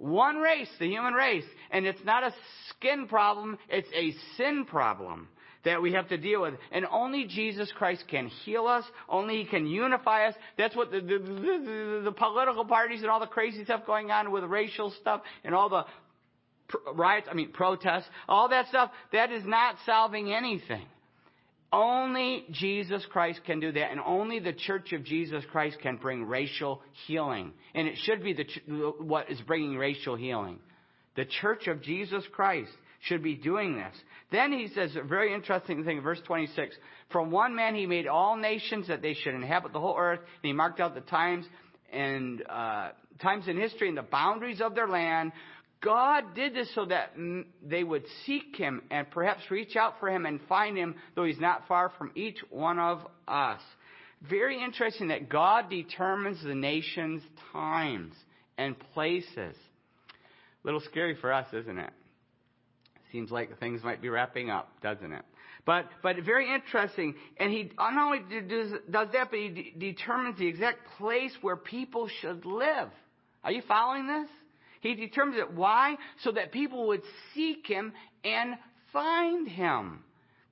One 0.01 0.37
race, 0.37 0.67
the 0.79 0.87
human 0.87 1.13
race. 1.13 1.45
And 1.69 1.85
it's 1.85 2.03
not 2.03 2.23
a 2.23 2.33
skin 2.69 3.07
problem, 3.07 3.59
it's 3.69 3.87
a 3.93 4.15
sin 4.35 4.65
problem 4.65 5.27
that 5.63 5.79
we 5.79 5.93
have 5.93 6.09
to 6.09 6.17
deal 6.17 6.41
with. 6.41 6.55
And 6.71 6.87
only 6.91 7.25
Jesus 7.25 7.71
Christ 7.77 8.05
can 8.09 8.25
heal 8.25 8.65
us. 8.65 8.83
Only 9.07 9.43
He 9.43 9.45
can 9.45 9.67
unify 9.67 10.25
us. 10.25 10.33
That's 10.57 10.75
what 10.75 10.89
the, 10.89 11.01
the, 11.01 11.19
the, 11.19 12.01
the 12.05 12.11
political 12.11 12.65
parties 12.65 13.01
and 13.01 13.11
all 13.11 13.19
the 13.19 13.27
crazy 13.27 13.63
stuff 13.63 13.85
going 13.85 14.09
on 14.09 14.31
with 14.31 14.43
racial 14.45 14.91
stuff 15.01 15.21
and 15.43 15.53
all 15.53 15.69
the 15.69 15.85
riots, 16.95 17.27
I 17.29 17.35
mean 17.35 17.51
protests, 17.51 18.05
all 18.27 18.49
that 18.49 18.69
stuff, 18.69 18.89
that 19.13 19.31
is 19.31 19.43
not 19.45 19.75
solving 19.85 20.33
anything. 20.33 20.85
Only 21.73 22.45
Jesus 22.51 23.05
Christ 23.11 23.41
can 23.45 23.61
do 23.61 23.71
that, 23.71 23.91
and 23.91 23.99
only 24.05 24.39
the 24.39 24.51
Church 24.51 24.91
of 24.91 25.05
Jesus 25.05 25.43
Christ 25.51 25.77
can 25.81 25.95
bring 25.95 26.25
racial 26.25 26.81
healing. 27.07 27.53
And 27.73 27.87
it 27.87 27.95
should 28.03 28.23
be 28.23 28.33
the, 28.33 28.93
what 28.99 29.31
is 29.31 29.39
bringing 29.41 29.77
racial 29.77 30.15
healing. 30.15 30.59
The 31.15 31.25
Church 31.25 31.67
of 31.67 31.81
Jesus 31.81 32.23
Christ 32.33 32.71
should 33.03 33.23
be 33.23 33.35
doing 33.35 33.75
this. 33.75 33.95
Then 34.31 34.51
he 34.51 34.67
says 34.73 34.95
a 34.95 35.03
very 35.03 35.33
interesting 35.33 35.83
thing, 35.85 36.01
verse 36.01 36.19
26. 36.25 36.75
From 37.11 37.31
one 37.31 37.55
man 37.55 37.75
he 37.75 37.85
made 37.85 38.07
all 38.07 38.35
nations 38.35 38.87
that 38.87 39.01
they 39.01 39.13
should 39.13 39.33
inhabit 39.33 39.71
the 39.71 39.79
whole 39.79 39.97
earth, 39.97 40.19
and 40.19 40.47
he 40.49 40.53
marked 40.53 40.79
out 40.79 40.93
the 40.93 41.01
times 41.01 41.45
and 41.91 42.43
uh, 42.49 42.89
times 43.21 43.47
in 43.47 43.57
history 43.57 43.87
and 43.87 43.97
the 43.97 44.03
boundaries 44.03 44.61
of 44.61 44.75
their 44.75 44.87
land. 44.87 45.31
God 45.81 46.35
did 46.35 46.53
this 46.53 46.73
so 46.75 46.85
that 46.85 47.15
they 47.63 47.83
would 47.83 48.05
seek 48.25 48.55
him 48.55 48.83
and 48.91 49.09
perhaps 49.09 49.41
reach 49.49 49.75
out 49.75 49.99
for 49.99 50.09
him 50.09 50.25
and 50.25 50.39
find 50.47 50.77
him, 50.77 50.95
though 51.15 51.23
he's 51.23 51.39
not 51.39 51.67
far 51.67 51.91
from 51.97 52.11
each 52.15 52.37
one 52.49 52.77
of 52.77 52.99
us. 53.27 53.61
Very 54.29 54.63
interesting 54.63 55.07
that 55.07 55.27
God 55.27 55.69
determines 55.69 56.43
the 56.43 56.53
nation's 56.53 57.23
times 57.51 58.13
and 58.57 58.75
places. 58.93 59.25
A 59.33 60.63
little 60.63 60.81
scary 60.81 61.15
for 61.19 61.33
us, 61.33 61.47
isn't 61.51 61.79
it? 61.79 61.89
Seems 63.11 63.31
like 63.31 63.59
things 63.59 63.83
might 63.83 64.01
be 64.01 64.09
wrapping 64.09 64.51
up, 64.51 64.69
doesn't 64.81 65.11
it? 65.11 65.25
But, 65.65 65.85
but 66.03 66.15
very 66.23 66.53
interesting. 66.53 67.15
And 67.37 67.51
he 67.51 67.71
not 67.77 67.97
only 67.97 68.19
does, 68.47 68.71
that, 68.89 69.11
but 69.11 69.39
he 69.39 69.49
de- 69.49 69.93
determines 69.93 70.37
the 70.37 70.47
exact 70.47 70.79
place 70.97 71.31
where 71.41 71.55
people 71.55 72.07
should 72.21 72.45
live. 72.45 72.89
Are 73.43 73.51
you 73.51 73.63
following 73.67 74.07
this? 74.07 74.29
He 74.81 74.95
determines 74.95 75.39
it. 75.39 75.53
Why? 75.53 75.95
So 76.23 76.31
that 76.33 76.51
people 76.51 76.87
would 76.87 77.01
seek 77.33 77.65
Him 77.67 77.93
and 78.23 78.55
find 78.91 79.47
Him. 79.47 80.03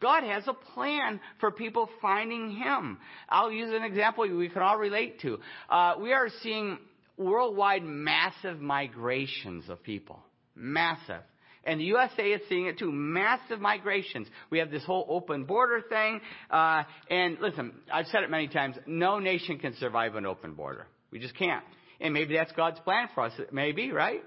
God 0.02 0.24
has 0.24 0.44
a 0.48 0.54
plan 0.54 1.20
for 1.40 1.52
people 1.52 1.90
finding 2.02 2.52
Him. 2.52 3.00
I'll 3.28 3.52
use 3.52 3.74
an 3.74 3.84
example 3.84 4.28
we 4.36 4.50
can 4.50 4.62
all 4.62 4.78
relate 4.78 5.20
to. 5.22 5.40
Uh, 5.70 5.96
we 6.00 6.14
are 6.14 6.30
seeing 6.42 6.78
worldwide 7.18 7.84
massive 7.84 8.62
migrations 8.62 9.68
of 9.68 9.84
people. 9.84 10.20
Massive. 10.56 11.22
And 11.66 11.80
the 11.80 11.86
USA 11.86 12.24
is 12.24 12.42
seeing 12.48 12.68
it 12.68 12.80
too. 12.80 12.92
Massive 12.92 13.60
migrations. 13.60 14.28
We 14.50 14.60
have 14.60 14.72
this 14.72 14.84
whole 14.86 15.06
open 15.10 15.44
border 15.44 15.82
thing. 15.88 16.22
Uh, 16.50 16.84
and 17.10 17.38
listen, 17.42 17.74
I've 17.92 18.08
said 18.08 18.24
it 18.24 18.30
many 18.30 18.48
times. 18.48 18.78
No 18.88 19.20
nation 19.20 19.60
can 19.60 19.76
survive 19.76 20.16
an 20.16 20.26
open 20.26 20.54
border. 20.54 20.88
We 21.12 21.20
just 21.20 21.38
can't. 21.38 21.64
And 22.00 22.14
maybe 22.14 22.36
that's 22.36 22.52
God's 22.54 22.80
plan 22.80 23.10
for 23.14 23.24
us. 23.26 23.34
Maybe, 23.52 23.92
right? 23.92 24.22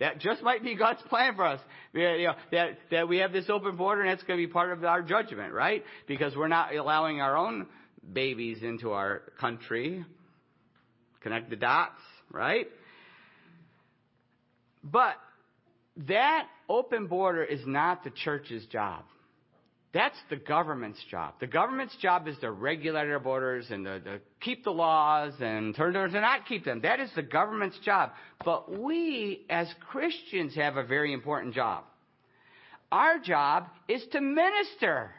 That 0.00 0.18
just 0.18 0.42
might 0.42 0.62
be 0.62 0.74
God's 0.74 1.02
plan 1.02 1.36
for 1.36 1.46
us. 1.46 1.60
You 1.92 2.02
know, 2.02 2.34
that, 2.50 2.78
that 2.90 3.08
we 3.08 3.18
have 3.18 3.32
this 3.32 3.48
open 3.48 3.76
border 3.76 4.02
and 4.02 4.10
it's 4.10 4.22
going 4.24 4.40
to 4.40 4.46
be 4.46 4.52
part 4.52 4.72
of 4.72 4.84
our 4.84 5.02
judgment, 5.02 5.52
right? 5.52 5.84
Because 6.08 6.34
we're 6.34 6.48
not 6.48 6.74
allowing 6.74 7.20
our 7.20 7.36
own 7.36 7.66
babies 8.12 8.62
into 8.62 8.90
our 8.90 9.22
country. 9.40 10.04
Connect 11.20 11.48
the 11.48 11.56
dots, 11.56 12.00
right? 12.30 12.66
But 14.82 15.14
that 16.08 16.48
open 16.68 17.06
border 17.06 17.44
is 17.44 17.60
not 17.64 18.02
the 18.02 18.10
church's 18.10 18.66
job. 18.66 19.04
That's 19.94 20.18
the 20.28 20.36
government's 20.36 20.98
job. 21.08 21.34
The 21.38 21.46
government's 21.46 21.96
job 22.02 22.26
is 22.26 22.36
to 22.38 22.50
regulate 22.50 23.08
our 23.08 23.20
borders 23.20 23.66
and 23.70 23.84
to, 23.84 24.00
to 24.00 24.20
keep 24.40 24.64
the 24.64 24.72
laws 24.72 25.34
and 25.38 25.74
turn 25.74 25.92
them 25.92 26.10
to 26.10 26.20
not 26.20 26.46
keep 26.46 26.64
them. 26.64 26.80
That 26.80 26.98
is 26.98 27.10
the 27.14 27.22
government's 27.22 27.78
job. 27.78 28.10
But 28.44 28.76
we, 28.76 29.46
as 29.48 29.68
Christians, 29.92 30.56
have 30.56 30.76
a 30.76 30.82
very 30.82 31.12
important 31.12 31.54
job. 31.54 31.84
Our 32.90 33.20
job 33.20 33.68
is 33.88 34.04
to 34.10 34.20
minister 34.20 35.12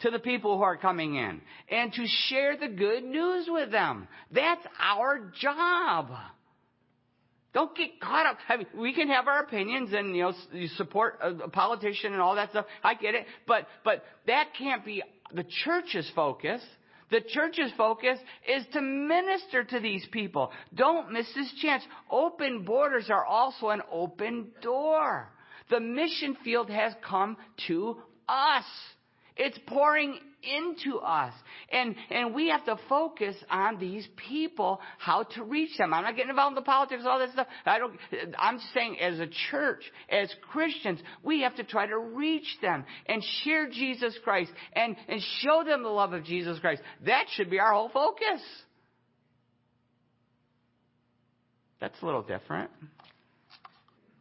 to 0.00 0.10
the 0.10 0.18
people 0.18 0.56
who 0.56 0.62
are 0.62 0.78
coming 0.78 1.16
in 1.16 1.42
and 1.70 1.92
to 1.92 2.06
share 2.28 2.56
the 2.56 2.68
good 2.68 3.04
news 3.04 3.46
with 3.48 3.70
them. 3.70 4.08
That's 4.32 4.64
our 4.80 5.30
job. 5.38 6.08
Don't 7.54 7.74
get 7.76 8.00
caught 8.00 8.26
up. 8.26 8.38
I 8.48 8.56
mean, 8.56 8.66
we 8.76 8.92
can 8.92 9.08
have 9.08 9.28
our 9.28 9.44
opinions 9.44 9.92
and, 9.92 10.14
you 10.14 10.22
know, 10.24 10.32
you 10.52 10.66
support 10.68 11.18
a, 11.22 11.48
politician 11.48 12.12
and 12.12 12.20
all 12.20 12.34
that 12.34 12.50
stuff. 12.50 12.66
I 12.82 12.94
get 12.94 13.14
it. 13.14 13.26
But, 13.46 13.68
but 13.84 14.04
that 14.26 14.48
can't 14.58 14.84
be 14.84 15.02
the 15.32 15.44
church's 15.64 16.10
focus. 16.16 16.60
The 17.12 17.20
church's 17.20 17.70
focus 17.76 18.18
is 18.48 18.64
to 18.72 18.80
minister 18.80 19.62
to 19.62 19.78
these 19.78 20.04
people. 20.10 20.50
Don't 20.74 21.12
miss 21.12 21.26
this 21.36 21.52
chance. 21.62 21.84
Open 22.10 22.64
borders 22.64 23.08
are 23.08 23.24
also 23.24 23.68
an 23.68 23.82
open 23.92 24.48
door. 24.60 25.28
The 25.70 25.78
mission 25.78 26.36
field 26.42 26.68
has 26.70 26.92
come 27.08 27.36
to 27.68 27.98
us. 28.28 28.64
It's 29.36 29.58
pouring 29.66 30.18
into 30.44 30.98
us. 30.98 31.32
And, 31.70 31.94
and 32.10 32.34
we 32.34 32.48
have 32.48 32.64
to 32.66 32.76
focus 32.88 33.36
on 33.50 33.78
these 33.78 34.06
people, 34.28 34.80
how 34.98 35.24
to 35.34 35.44
reach 35.44 35.76
them. 35.78 35.94
I'm 35.94 36.04
not 36.04 36.16
getting 36.16 36.30
involved 36.30 36.52
in 36.52 36.62
the 36.62 36.66
politics, 36.66 37.02
all 37.06 37.18
that 37.18 37.32
stuff. 37.32 37.46
I 37.64 37.78
don't, 37.78 37.98
I'm 38.38 38.58
saying 38.74 38.98
as 39.00 39.18
a 39.20 39.28
church, 39.50 39.82
as 40.08 40.32
Christians, 40.52 41.00
we 41.22 41.42
have 41.42 41.56
to 41.56 41.64
try 41.64 41.86
to 41.86 41.98
reach 41.98 42.56
them 42.62 42.84
and 43.06 43.22
share 43.42 43.68
Jesus 43.70 44.16
Christ 44.22 44.50
and, 44.74 44.96
and 45.08 45.20
show 45.40 45.64
them 45.64 45.82
the 45.82 45.88
love 45.88 46.12
of 46.12 46.24
Jesus 46.24 46.58
Christ. 46.58 46.82
That 47.06 47.26
should 47.34 47.50
be 47.50 47.58
our 47.58 47.72
whole 47.72 47.88
focus. 47.88 48.42
That's 51.80 52.00
a 52.00 52.06
little 52.06 52.22
different. 52.22 52.70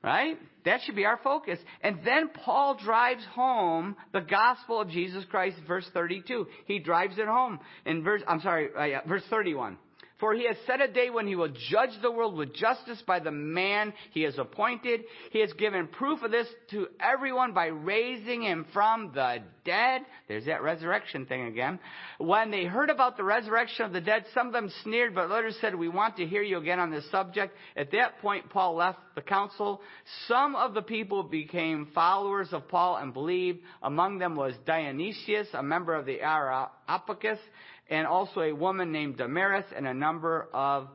Right? 0.04 0.38
That 0.66 0.82
should 0.82 0.96
be 0.96 1.06
our 1.06 1.20
focus. 1.24 1.60
And 1.82 2.00
then 2.06 2.30
Paul 2.30 2.78
drives 2.82 3.24
home 3.34 3.96
the 4.14 4.22
gospel 4.22 4.82
of 4.82 4.90
Jesus 4.90 5.26
Christ, 5.30 5.58
verse 5.68 5.90
32. 5.94 6.48
He 6.66 6.80
drives 6.80 7.18
it 7.18 7.28
home 7.28 7.60
in 7.86 8.04
verse, 8.04 8.22
I'm 8.28 8.42
sorry, 8.42 8.70
uh, 8.96 9.08
verse 9.08 9.24
31. 9.30 9.78
For 10.24 10.34
he 10.34 10.48
has 10.48 10.56
set 10.66 10.80
a 10.80 10.88
day 10.88 11.10
when 11.10 11.28
he 11.28 11.36
will 11.36 11.50
judge 11.70 11.90
the 12.02 12.10
world 12.10 12.38
with 12.38 12.56
justice 12.56 13.04
by 13.06 13.20
the 13.20 13.30
man 13.30 13.92
he 14.12 14.22
has 14.22 14.38
appointed. 14.38 15.02
He 15.32 15.42
has 15.42 15.52
given 15.52 15.90
proof 15.90 16.24
of 16.24 16.32
this 16.32 16.48
to 16.70 16.88
everyone 16.98 17.54
by 17.54 17.66
raising 17.66 18.44
him 18.44 18.66
from 18.72 19.12
the 19.14 19.40
dead. 19.66 20.04
There's 20.30 20.46
that 20.46 20.64
resurrection 20.64 21.26
thing 21.26 21.48
again. 21.48 21.78
When 22.20 22.52
they 22.52 22.64
heard 22.64 22.90
about 22.90 23.18
the 23.18 23.26
resurrection 23.26 23.86
of 23.86 23.92
the 23.92 24.00
dead, 24.00 24.24
some 24.34 24.48
of 24.48 24.54
them 24.54 24.72
sneered, 24.84 25.14
but 25.14 25.30
others 25.30 25.58
said, 25.60 25.76
we 25.76 25.90
want 25.90 26.16
to 26.16 26.26
hear 26.26 26.42
you 26.42 26.58
again 26.58 26.80
on 26.80 26.90
this 26.90 27.12
subject. 27.12 27.54
At 27.76 27.92
that 27.92 28.20
point, 28.20 28.50
Paul 28.50 28.76
left 28.76 29.00
the 29.16 29.22
council. 29.22 29.82
Some 30.30 30.56
of 30.56 30.74
the 30.74 30.82
people 30.82 31.24
became 31.24 31.90
followers 31.94 32.54
of 32.54 32.70
Paul 32.70 32.96
and 32.96 33.14
believed. 33.14 33.60
Among 33.82 34.20
them 34.20 34.36
was 34.38 34.54
Dionysius, 34.66 35.50
a 35.54 35.62
member 35.62 35.94
of 35.94 36.06
the 36.06 36.22
Areopagus, 36.22 37.40
and 37.90 38.08
also 38.08 38.42
a 38.42 38.54
woman 38.54 38.92
named 38.92 39.18
Damaris 39.18 39.66
and 39.76 39.88
a 39.88 39.94
number 39.94 40.48
of 40.54 40.88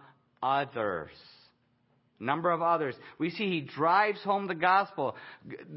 others. 0.43 1.11
Number 2.21 2.51
of 2.51 2.63
others. 2.63 2.97
We 3.19 3.31
see 3.31 3.49
he 3.49 3.61
drives 3.61 4.21
home 4.23 4.49
the 4.49 4.55
gospel. 4.55 5.15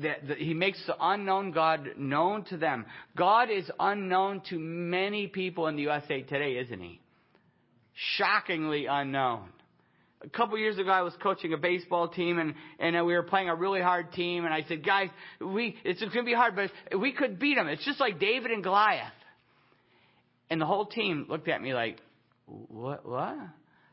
That, 0.01 0.37
He 0.37 0.55
makes 0.55 0.83
the 0.87 0.95
unknown 0.99 1.51
God 1.51 1.89
known 1.97 2.45
to 2.45 2.57
them. 2.57 2.87
God 3.15 3.51
is 3.51 3.69
unknown 3.79 4.41
to 4.49 4.57
many 4.57 5.27
people 5.27 5.67
in 5.67 5.75
the 5.75 5.83
USA 5.83 6.23
today, 6.23 6.57
isn't 6.57 6.79
he? 6.79 6.99
Shockingly 7.93 8.87
unknown. 8.87 9.49
A 10.23 10.29
couple 10.29 10.57
years 10.57 10.79
ago, 10.79 10.89
I 10.89 11.01
was 11.01 11.13
coaching 11.21 11.53
a 11.53 11.57
baseball 11.57 12.07
team, 12.07 12.39
and 12.39 12.55
and 12.79 12.95
uh, 12.95 13.03
we 13.03 13.13
were 13.13 13.23
playing 13.23 13.49
a 13.49 13.55
really 13.55 13.81
hard 13.81 14.11
team. 14.13 14.45
And 14.45 14.53
I 14.53 14.63
said, 14.67 14.83
guys, 14.83 15.09
we 15.39 15.75
it's 15.83 15.99
going 15.99 16.11
to 16.11 16.23
be 16.23 16.33
hard, 16.33 16.55
but 16.55 16.99
we 16.99 17.11
could 17.11 17.39
beat 17.39 17.55
them. 17.55 17.67
It's 17.67 17.85
just 17.85 17.99
like 17.99 18.19
David 18.19 18.49
and 18.49 18.63
Goliath. 18.63 19.13
And 20.51 20.59
the 20.59 20.65
whole 20.65 20.85
team 20.85 21.27
looked 21.29 21.47
at 21.47 21.61
me 21.61 21.73
like, 21.73 21.97
what, 22.45 23.07
what? 23.07 23.37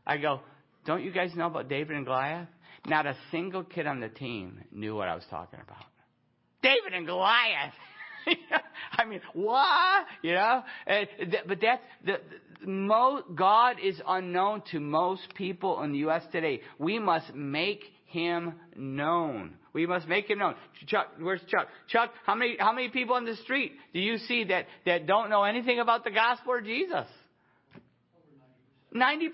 I 0.05 0.17
go, 0.17 0.41
don't 0.85 1.05
you 1.05 1.13
guys 1.13 1.31
know 1.37 1.47
about 1.47 1.69
David 1.69 1.97
and 1.97 2.05
Goliath? 2.05 2.49
Not 2.85 3.07
a 3.07 3.17
single 3.31 3.63
kid 3.63 3.87
on 3.87 4.01
the 4.01 4.09
team 4.09 4.65
knew 4.73 4.97
what 4.97 5.07
I 5.07 5.15
was 5.15 5.23
talking 5.31 5.61
about. 5.61 5.85
David 6.61 6.95
and 6.95 7.07
Goliath. 7.07 7.75
I 8.93 9.05
mean, 9.05 9.21
what? 9.35 10.07
You 10.23 10.35
know? 10.35 10.65
But 11.47 11.61
that's 11.63 11.83
the, 12.05 12.21
the 12.67 13.23
God 13.37 13.77
is 13.81 14.01
unknown 14.05 14.65
to 14.73 14.81
most 14.81 15.33
people 15.37 15.81
in 15.85 15.93
the 15.93 15.99
U.S. 15.99 16.25
today. 16.33 16.63
We 16.81 16.99
must 16.99 17.33
make 17.37 17.85
him 18.07 18.55
known. 18.75 19.55
We 19.79 19.87
must 19.87 20.09
make 20.09 20.29
him 20.29 20.41
known. 20.41 20.57
Chuck, 20.89 21.07
where's 21.21 21.41
Chuck? 21.47 21.69
Chuck, 21.87 22.11
how 22.27 22.35
many, 22.35 22.57
how 22.59 22.73
many 22.73 22.89
people 22.89 23.15
on 23.15 23.25
the 23.25 23.37
street 23.37 23.75
do 23.95 24.01
you 24.01 24.19
see 24.19 24.43
that, 24.43 24.67
that 24.87 25.07
don't 25.07 25.31
know 25.31 25.45
anything 25.45 25.79
about 25.79 26.03
the 26.03 26.11
gospel 26.11 26.59
of 26.59 26.65
Jesus? 26.65 27.07
90% 28.93 29.29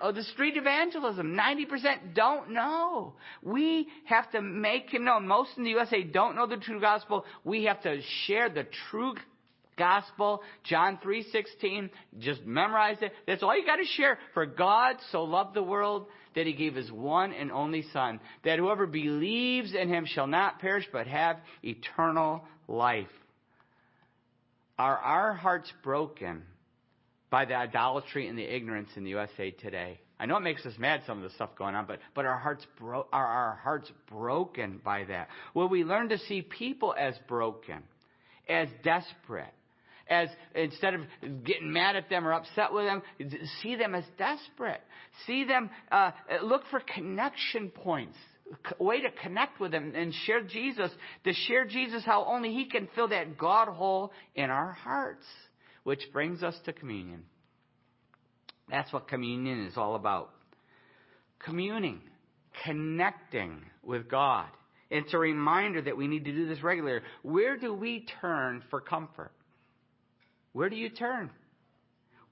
of 0.00 0.16
the 0.16 0.24
street 0.24 0.56
evangelism, 0.56 1.32
90% 1.32 2.12
don't 2.16 2.50
know. 2.50 3.12
We 3.40 3.86
have 4.06 4.28
to 4.32 4.42
make 4.42 4.90
him 4.90 5.04
known. 5.04 5.28
Most 5.28 5.50
in 5.56 5.62
the 5.62 5.70
USA 5.70 6.02
don't 6.02 6.34
know 6.34 6.48
the 6.48 6.56
true 6.56 6.80
gospel. 6.80 7.24
We 7.44 7.62
have 7.66 7.80
to 7.82 8.00
share 8.26 8.48
the 8.48 8.66
true 8.90 9.14
gospel. 9.78 10.42
John 10.64 10.98
3:16, 10.98 11.90
just 12.18 12.44
memorize 12.44 12.98
it. 13.00 13.12
That's 13.26 13.42
all 13.42 13.56
you 13.56 13.64
got 13.64 13.76
to 13.76 13.84
share. 13.84 14.18
For 14.34 14.44
God 14.44 14.96
so 15.12 15.24
loved 15.24 15.54
the 15.54 15.62
world 15.62 16.06
that 16.34 16.46
he 16.46 16.52
gave 16.52 16.74
his 16.74 16.90
one 16.92 17.32
and 17.32 17.50
only 17.50 17.82
Son, 17.92 18.20
that 18.44 18.58
whoever 18.58 18.86
believes 18.86 19.74
in 19.74 19.88
him 19.88 20.04
shall 20.06 20.26
not 20.26 20.58
perish 20.58 20.86
but 20.92 21.06
have 21.06 21.38
eternal 21.62 22.44
life. 22.66 23.06
Are 24.78 24.96
our 24.98 25.34
hearts 25.34 25.72
broken 25.82 26.44
by 27.30 27.44
the 27.44 27.54
idolatry 27.54 28.28
and 28.28 28.38
the 28.38 28.44
ignorance 28.44 28.90
in 28.96 29.04
the 29.04 29.10
USA 29.10 29.50
today? 29.50 30.00
I 30.20 30.26
know 30.26 30.36
it 30.36 30.40
makes 30.40 30.66
us 30.66 30.74
mad 30.78 31.02
some 31.06 31.18
of 31.18 31.24
the 31.24 31.34
stuff 31.34 31.50
going 31.56 31.74
on, 31.74 31.86
but, 31.86 32.00
but 32.14 32.24
our 32.24 32.38
hearts 32.38 32.66
bro- 32.78 33.06
are 33.12 33.26
our 33.26 33.54
hearts 33.62 33.90
broken 34.08 34.80
by 34.84 35.04
that? 35.04 35.28
Will 35.54 35.68
we 35.68 35.84
learn 35.84 36.08
to 36.08 36.18
see 36.18 36.42
people 36.42 36.94
as 36.98 37.14
broken, 37.28 37.82
as 38.48 38.68
desperate, 38.82 39.52
as 40.08 40.28
instead 40.54 40.94
of 40.94 41.00
getting 41.44 41.72
mad 41.72 41.96
at 41.96 42.08
them 42.08 42.26
or 42.26 42.32
upset 42.32 42.72
with 42.72 42.86
them, 42.86 43.02
see 43.62 43.76
them 43.76 43.94
as 43.94 44.04
desperate. 44.16 44.80
See 45.26 45.44
them, 45.44 45.70
uh, 45.92 46.10
look 46.42 46.62
for 46.70 46.80
connection 46.80 47.70
points. 47.70 48.16
Way 48.78 49.02
to 49.02 49.10
connect 49.22 49.60
with 49.60 49.72
them 49.72 49.92
and 49.94 50.14
share 50.24 50.42
Jesus, 50.42 50.90
to 51.24 51.32
share 51.34 51.66
Jesus 51.66 52.02
how 52.04 52.24
only 52.24 52.54
He 52.54 52.64
can 52.64 52.88
fill 52.94 53.08
that 53.08 53.36
God 53.36 53.68
hole 53.68 54.12
in 54.34 54.48
our 54.48 54.72
hearts. 54.72 55.24
Which 55.84 56.00
brings 56.12 56.42
us 56.42 56.54
to 56.64 56.72
communion. 56.72 57.24
That's 58.70 58.92
what 58.92 59.08
communion 59.08 59.66
is 59.66 59.76
all 59.76 59.94
about. 59.94 60.30
Communing, 61.38 62.00
connecting 62.64 63.62
with 63.82 64.08
God. 64.10 64.48
It's 64.90 65.12
a 65.12 65.18
reminder 65.18 65.82
that 65.82 65.96
we 65.96 66.06
need 66.06 66.24
to 66.24 66.32
do 66.32 66.48
this 66.48 66.62
regularly. 66.62 67.02
Where 67.22 67.56
do 67.58 67.74
we 67.74 68.06
turn 68.20 68.62
for 68.70 68.80
comfort? 68.80 69.32
Where 70.58 70.68
do 70.68 70.74
you 70.74 70.88
turn? 70.88 71.30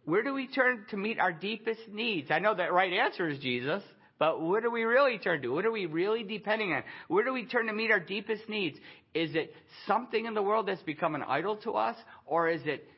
Where 0.05 0.25
do 0.25 0.35
we 0.35 0.49
turn 0.49 0.85
to 0.91 0.97
meet 0.97 1.21
our 1.21 1.31
deepest 1.31 1.83
needs? 1.89 2.29
I 2.33 2.41
know 2.41 2.57
that 2.57 2.73
right 2.73 2.93
answer 2.93 3.29
is 3.29 3.39
Jesus, 3.39 3.85
but 4.19 4.43
where 4.43 4.61
do 4.61 4.69
we 4.69 4.83
really 4.83 5.19
turn 5.19 5.43
to? 5.43 5.51
What 5.51 5.65
are 5.65 5.71
we 5.71 5.87
really 5.87 6.25
depending 6.25 6.73
on? 6.73 6.83
Where 7.07 7.23
do 7.23 7.33
we 7.33 7.47
turn 7.47 7.69
to 7.69 7.73
meet 7.73 7.93
our 7.93 8.01
deepest 8.01 8.49
needs? 8.49 8.79
Is 9.15 9.37
it 9.37 9.55
something 9.87 10.27
in 10.27 10.35
the 10.35 10.43
world 10.43 10.67
that's 10.67 10.83
become 10.83 11.15
an 11.15 11.23
idol 11.23 11.55
to 11.59 11.75
us, 11.75 11.95
or 12.27 12.49
is 12.49 12.63
it 12.65 12.89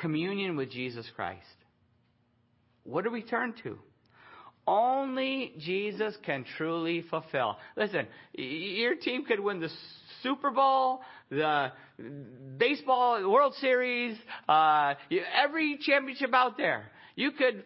communion 0.00 0.56
with 0.56 0.70
Jesus 0.70 1.06
Christ? 1.14 1.44
What 2.84 3.04
do 3.04 3.10
we 3.10 3.20
turn 3.20 3.52
to? 3.64 3.78
Only 4.66 5.52
Jesus 5.58 6.16
can 6.24 6.46
truly 6.56 7.04
fulfill. 7.10 7.58
Listen, 7.76 8.06
your 8.32 8.94
team 8.94 9.26
could 9.26 9.40
win 9.40 9.60
the 9.60 9.68
Super 10.26 10.50
Bowl, 10.50 11.02
the 11.30 11.70
baseball, 12.58 13.30
World 13.30 13.54
Series, 13.60 14.16
uh, 14.48 14.94
every 15.40 15.78
championship 15.80 16.34
out 16.34 16.56
there. 16.56 16.90
You 17.14 17.30
could 17.30 17.64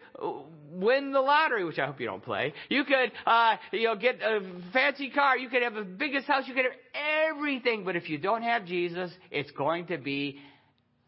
win 0.71 1.11
the 1.11 1.19
lottery, 1.19 1.65
which 1.65 1.79
I 1.79 1.87
hope 1.87 1.99
you 1.99 2.05
don't 2.05 2.23
play. 2.23 2.53
You 2.69 2.83
could, 2.83 3.11
uh, 3.25 3.55
you 3.71 3.85
know, 3.85 3.95
get 3.95 4.21
a 4.21 4.41
fancy 4.71 5.09
car. 5.09 5.37
You 5.37 5.49
could 5.49 5.63
have 5.63 5.73
the 5.73 5.81
biggest 5.83 6.27
house. 6.27 6.43
You 6.47 6.53
could 6.53 6.65
have 6.65 7.31
everything. 7.31 7.83
But 7.83 7.95
if 7.95 8.09
you 8.09 8.19
don't 8.19 8.43
have 8.43 8.65
Jesus, 8.65 9.11
it's 9.31 9.51
going 9.51 9.87
to 9.87 9.97
be 9.97 10.37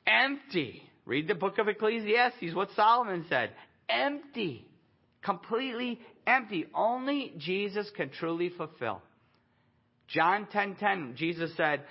empty. 0.08 0.84
Read 1.06 1.28
the 1.28 1.36
book 1.36 1.60
of 1.60 1.68
Ecclesiastes, 1.68 2.54
what 2.54 2.70
Solomon 2.76 3.26
said. 3.30 3.52
Empty. 3.88 4.66
Completely 5.24 6.00
empty. 6.26 6.66
Only 6.74 7.34
Jesus 7.38 7.90
can 7.96 8.10
truly 8.10 8.50
fulfill. 8.50 9.02
John 10.10 10.48
10:10, 10.48 10.52
10, 10.52 10.76
10, 10.76 11.16
Jesus 11.16 11.56
said, 11.56 11.82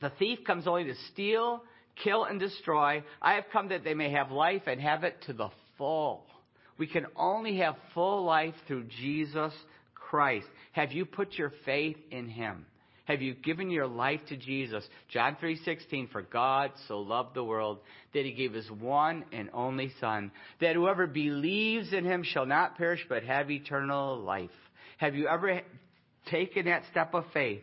The 0.00 0.10
thief 0.18 0.40
comes 0.46 0.66
only 0.66 0.84
to 0.84 0.94
steal, 1.12 1.62
kill, 2.02 2.24
and 2.24 2.38
destroy. 2.38 3.02
I 3.20 3.34
have 3.34 3.44
come 3.52 3.68
that 3.68 3.84
they 3.84 3.94
may 3.94 4.10
have 4.10 4.30
life 4.30 4.62
and 4.66 4.80
have 4.80 5.04
it 5.04 5.22
to 5.26 5.32
the 5.32 5.48
full. 5.76 6.24
We 6.78 6.86
can 6.86 7.06
only 7.16 7.58
have 7.58 7.76
full 7.94 8.24
life 8.24 8.54
through 8.66 8.84
Jesus 9.00 9.52
Christ. 9.94 10.46
Have 10.72 10.92
you 10.92 11.04
put 11.04 11.34
your 11.34 11.52
faith 11.64 11.96
in 12.10 12.28
Him? 12.28 12.66
Have 13.08 13.22
you 13.22 13.32
given 13.32 13.70
your 13.70 13.86
life 13.86 14.20
to 14.28 14.36
Jesus? 14.36 14.86
John 15.08 15.36
3:16 15.36 16.10
for 16.10 16.20
God 16.20 16.72
so 16.88 17.00
loved 17.00 17.34
the 17.34 17.42
world 17.42 17.78
that 18.12 18.26
he 18.26 18.32
gave 18.32 18.52
his 18.52 18.70
one 18.70 19.24
and 19.32 19.48
only 19.54 19.90
son 19.98 20.30
that 20.60 20.74
whoever 20.74 21.06
believes 21.06 21.94
in 21.94 22.04
him 22.04 22.22
shall 22.22 22.44
not 22.44 22.76
perish 22.76 23.04
but 23.08 23.24
have 23.24 23.50
eternal 23.50 24.18
life. 24.18 24.50
Have 24.98 25.14
you 25.14 25.26
ever 25.26 25.62
taken 26.30 26.66
that 26.66 26.82
step 26.90 27.14
of 27.14 27.24
faith? 27.32 27.62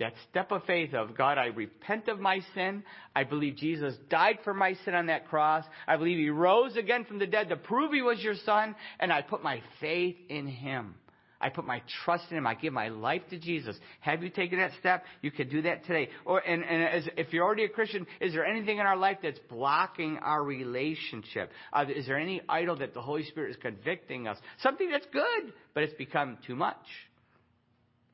That 0.00 0.14
step 0.28 0.50
of 0.50 0.64
faith 0.64 0.92
of 0.92 1.16
God, 1.16 1.38
I 1.38 1.46
repent 1.46 2.08
of 2.08 2.18
my 2.18 2.40
sin. 2.54 2.82
I 3.14 3.22
believe 3.22 3.56
Jesus 3.56 3.94
died 4.10 4.38
for 4.42 4.52
my 4.52 4.74
sin 4.84 4.94
on 4.94 5.06
that 5.06 5.28
cross. 5.28 5.64
I 5.86 5.96
believe 5.96 6.18
he 6.18 6.30
rose 6.30 6.76
again 6.76 7.04
from 7.04 7.20
the 7.20 7.28
dead 7.28 7.48
to 7.50 7.56
prove 7.56 7.92
he 7.92 8.02
was 8.02 8.20
your 8.20 8.34
son, 8.44 8.74
and 8.98 9.12
I 9.12 9.22
put 9.22 9.44
my 9.44 9.62
faith 9.80 10.16
in 10.28 10.48
him. 10.48 10.96
I 11.44 11.50
put 11.50 11.66
my 11.66 11.82
trust 12.04 12.24
in 12.30 12.38
Him. 12.38 12.46
I 12.46 12.54
give 12.54 12.72
my 12.72 12.88
life 12.88 13.20
to 13.28 13.38
Jesus. 13.38 13.76
Have 14.00 14.22
you 14.22 14.30
taken 14.30 14.58
that 14.60 14.70
step? 14.80 15.04
You 15.20 15.30
can 15.30 15.50
do 15.50 15.60
that 15.62 15.84
today. 15.84 16.08
Or 16.24 16.38
and, 16.38 16.64
and 16.64 16.82
as, 16.82 17.08
if 17.18 17.34
you're 17.34 17.44
already 17.44 17.64
a 17.64 17.68
Christian, 17.68 18.06
is 18.18 18.32
there 18.32 18.46
anything 18.46 18.78
in 18.78 18.86
our 18.86 18.96
life 18.96 19.18
that's 19.22 19.38
blocking 19.50 20.16
our 20.22 20.42
relationship? 20.42 21.50
Uh, 21.70 21.84
is 21.94 22.06
there 22.06 22.18
any 22.18 22.40
idol 22.48 22.76
that 22.76 22.94
the 22.94 23.02
Holy 23.02 23.24
Spirit 23.24 23.50
is 23.50 23.56
convicting 23.60 24.26
us? 24.26 24.38
Something 24.62 24.90
that's 24.90 25.06
good, 25.12 25.52
but 25.74 25.82
it's 25.82 25.92
become 25.94 26.38
too 26.46 26.56
much. 26.56 26.76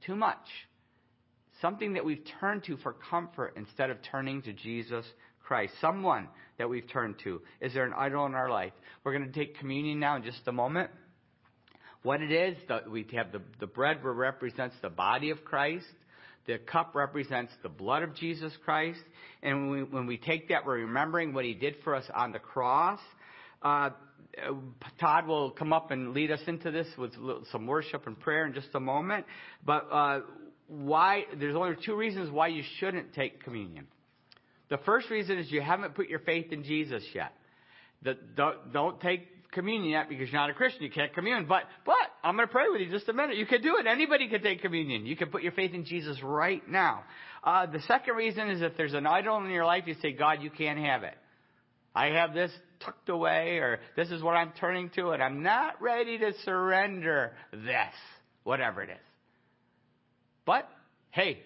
Too 0.07 0.17
much. 0.17 0.47
Something 1.61 1.95
that 1.95 2.05
we've 2.05 2.25
turned 2.41 2.65
to 2.65 2.77
for 2.79 2.95
comfort 3.11 3.55
instead 3.57 3.91
of 3.91 3.99
turning 4.11 4.43
to 4.43 4.53
Jesus 4.53 5.05
Christ. 5.43 5.75
Someone 5.81 6.29
that 6.59 6.69
we've 6.69 6.89
turned 6.91 7.17
to. 7.25 7.43
Is 7.61 7.75
there 7.75 7.85
an 7.85 7.93
idol 7.97 8.27
in 8.27 8.35
our 8.35 8.49
life? 8.49 8.73
We're 9.05 9.17
going 9.17 9.31
to 9.31 9.39
take 9.39 9.59
communion 9.59 10.01
now 10.01 10.17
in 10.17 10.23
just 10.23 10.41
a 10.47 10.53
moment 10.53 10.91
what 12.03 12.23
it 12.23 12.33
is. 12.33 12.57
The, 12.69 12.83
we 12.91 13.07
have 13.13 13.33
the, 13.33 13.43
the 13.59 13.67
bread 13.67 14.03
represents 14.03 14.77
the 14.83 14.89
body 14.89 15.31
of 15.31 15.45
Christ. 15.45 15.87
The 16.47 16.59
cup 16.59 16.95
represents 16.95 17.53
the 17.63 17.69
blood 17.69 18.03
of 18.03 18.15
Jesus 18.15 18.53
Christ. 18.65 19.01
And 19.43 19.71
when 19.71 19.71
we, 19.71 19.83
when 19.85 20.07
we 20.07 20.17
take 20.17 20.49
that, 20.49 20.65
we're 20.65 20.79
remembering 20.79 21.33
what 21.33 21.45
he 21.45 21.55
did 21.55 21.77
for 21.85 21.95
us 21.95 22.05
on 22.15 22.33
the 22.33 22.39
cross. 22.39 23.01
Uh, 23.63 23.91
Todd 24.99 25.27
will 25.27 25.51
come 25.51 25.73
up 25.73 25.91
and 25.91 26.15
lead 26.15 26.31
us 26.31 26.41
into 26.47 26.71
this 26.71 26.87
with 26.97 27.13
some 27.51 27.67
worship 27.67 28.07
and 28.07 28.19
prayer 28.19 28.47
in 28.47 28.55
just 28.55 28.69
a 28.75 28.81
moment. 28.81 29.27
But 29.65 29.89
uh, 29.91 30.21
why? 30.69 31.25
There's 31.39 31.57
only 31.57 31.77
two 31.85 31.97
reasons 31.97 32.31
why 32.31 32.49
you 32.49 32.63
shouldn't 32.79 33.15
take 33.15 33.43
communion. 33.43 33.87
The 34.69 34.79
first 34.79 35.11
reason 35.11 35.39
is 35.39 35.51
you 35.51 35.61
haven't 35.61 35.95
put 35.95 36.09
your 36.09 36.21
faith 36.21 36.53
in 36.53 36.63
Jesus 36.63 37.03
yet. 37.13 37.33
The, 38.03 38.17
don't, 38.37 38.73
don't 38.73 39.01
take 39.01 39.51
communion 39.51 39.91
yet 39.91 40.09
because 40.09 40.31
you're 40.31 40.41
not 40.41 40.49
a 40.49 40.55
Christian. 40.55 40.85
You 40.85 40.91
can't 40.91 41.13
commune. 41.13 41.47
But, 41.47 41.65
but, 41.85 41.97
I'm 42.23 42.37
going 42.37 42.47
to 42.47 42.53
pray 42.53 42.69
with 42.71 42.81
you 42.81 42.91
just 42.91 43.09
a 43.09 43.13
minute. 43.13 43.37
You 43.37 43.47
can 43.47 43.63
do 43.63 43.77
it. 43.79 43.87
Anybody 43.87 44.29
can 44.29 44.43
take 44.43 44.63
communion. 44.63 45.07
You 45.07 45.17
can 45.17 45.29
put 45.29 45.43
your 45.43 45.53
faith 45.53 45.75
in 45.75 45.85
Jesus 45.85 46.23
right 46.23 46.67
now. 46.69 47.03
Uh, 47.43 47.67
the 47.67 47.81
second 47.89 48.15
reason 48.15 48.49
is 48.49 48.63
if 48.63 48.77
there's 48.77 48.95
an 48.95 49.07
idol 49.07 49.39
in 49.39 49.51
your 49.51 49.65
life, 49.65 49.85
you 49.87 49.97
say, 50.01 50.13
God, 50.13 50.41
you 50.41 50.51
can't 50.51 50.79
have 50.79 51.03
it. 51.03 51.15
I 51.95 52.07
have 52.07 52.33
this 52.33 52.53
tucked 52.85 53.09
away 53.09 53.59
or 53.59 53.81
this 53.97 54.11
is 54.11 54.23
what 54.23 54.33
I'm 54.33 54.53
turning 54.59 54.91
to 54.91 55.11
and 55.11 55.23
I'm 55.23 55.43
not 55.43 55.81
ready 55.81 56.19
to 56.19 56.33
surrender 56.45 57.33
this, 57.53 57.95
whatever 58.45 58.83
it 58.83 58.91
is. 58.91 58.97
But, 60.45 60.69
hey, 61.11 61.39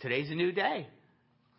today's 0.00 0.30
a 0.30 0.34
new 0.34 0.52
day. 0.52 0.86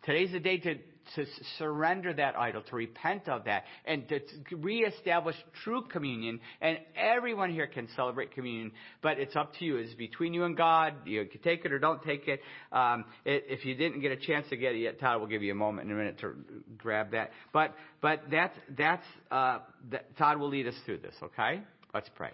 Today's 0.04 0.32
the 0.32 0.40
day 0.40 0.58
to 0.58 0.76
to 1.14 1.24
surrender 1.58 2.12
that 2.12 2.36
idol, 2.36 2.62
to 2.62 2.76
repent 2.76 3.28
of 3.28 3.44
that, 3.44 3.64
and 3.84 4.08
to 4.08 4.20
reestablish 4.56 5.36
true 5.64 5.82
communion. 5.82 6.40
And 6.60 6.78
everyone 6.96 7.52
here 7.52 7.66
can 7.66 7.88
celebrate 7.96 8.32
communion, 8.32 8.72
but 9.02 9.18
it's 9.18 9.36
up 9.36 9.54
to 9.58 9.64
you. 9.64 9.76
It's 9.76 9.94
between 9.94 10.34
you 10.34 10.44
and 10.44 10.56
God. 10.56 10.94
You 11.04 11.24
can 11.26 11.40
take 11.40 11.64
it 11.64 11.72
or 11.72 11.78
don't 11.78 12.02
take 12.02 12.28
it. 12.28 12.40
Um, 12.72 13.04
it 13.24 13.44
if 13.48 13.64
you 13.64 13.74
didn't 13.74 14.00
get 14.00 14.12
a 14.12 14.16
chance 14.16 14.46
to 14.50 14.56
get 14.56 14.74
it 14.74 14.78
yet, 14.78 14.98
Todd 14.98 15.20
will 15.20 15.28
give 15.28 15.42
you 15.42 15.52
a 15.52 15.56
moment 15.56 15.88
in 15.88 15.94
a 15.94 15.98
minute 15.98 16.18
to 16.20 16.34
grab 16.78 17.12
that. 17.12 17.30
But 17.52 17.74
but 18.00 18.22
that's 18.30 18.56
that's 18.76 19.06
uh, 19.30 19.58
that, 19.90 20.16
Todd 20.16 20.38
will 20.38 20.48
lead 20.48 20.66
us 20.66 20.74
through 20.84 20.98
this. 20.98 21.14
Okay, 21.22 21.60
let's 21.94 22.08
pray. 22.14 22.32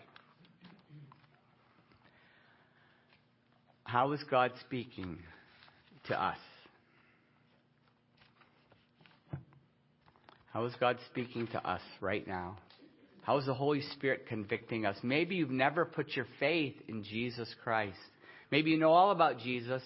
How 3.85 4.13
is 4.13 4.23
God 4.31 4.53
speaking 4.61 5.19
to 6.05 6.21
us? 6.21 6.39
How 10.53 10.67
is 10.67 10.75
God 10.79 10.99
speaking 11.11 11.47
to 11.49 11.67
us 11.67 11.81
right 12.01 12.27
now? 12.27 12.59
How 13.23 13.39
is 13.39 13.47
the 13.47 13.55
Holy 13.55 13.81
Spirit 13.93 14.27
convicting 14.29 14.85
us? 14.85 14.97
Maybe 15.03 15.37
you've 15.37 15.51
never 15.51 15.87
put 15.87 16.15
your 16.15 16.27
faith 16.39 16.75
in 16.89 17.05
Jesus 17.05 17.53
Christ. 17.65 17.97
Maybe 18.51 18.71
you 18.71 18.79
know 18.79 18.93
all 18.93 19.13
about 19.13 19.39
Jesus, 19.39 19.83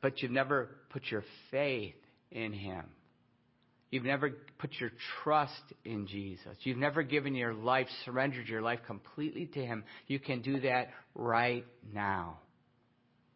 but 0.00 0.22
you've 0.22 0.30
never 0.30 0.68
put 0.90 1.02
your 1.10 1.24
faith 1.50 1.96
in 2.30 2.52
Him. 2.52 2.84
You've 3.90 4.04
never 4.04 4.30
put 4.58 4.70
your 4.78 4.90
trust 5.22 5.52
in 5.84 6.06
Jesus. 6.06 6.56
You've 6.60 6.78
never 6.78 7.02
given 7.02 7.34
your 7.34 7.54
life, 7.54 7.88
surrendered 8.04 8.46
your 8.46 8.62
life 8.62 8.80
completely 8.86 9.46
to 9.46 9.64
Him. 9.64 9.82
You 10.06 10.20
can 10.20 10.42
do 10.42 10.60
that 10.60 10.90
right 11.16 11.64
now 11.92 12.38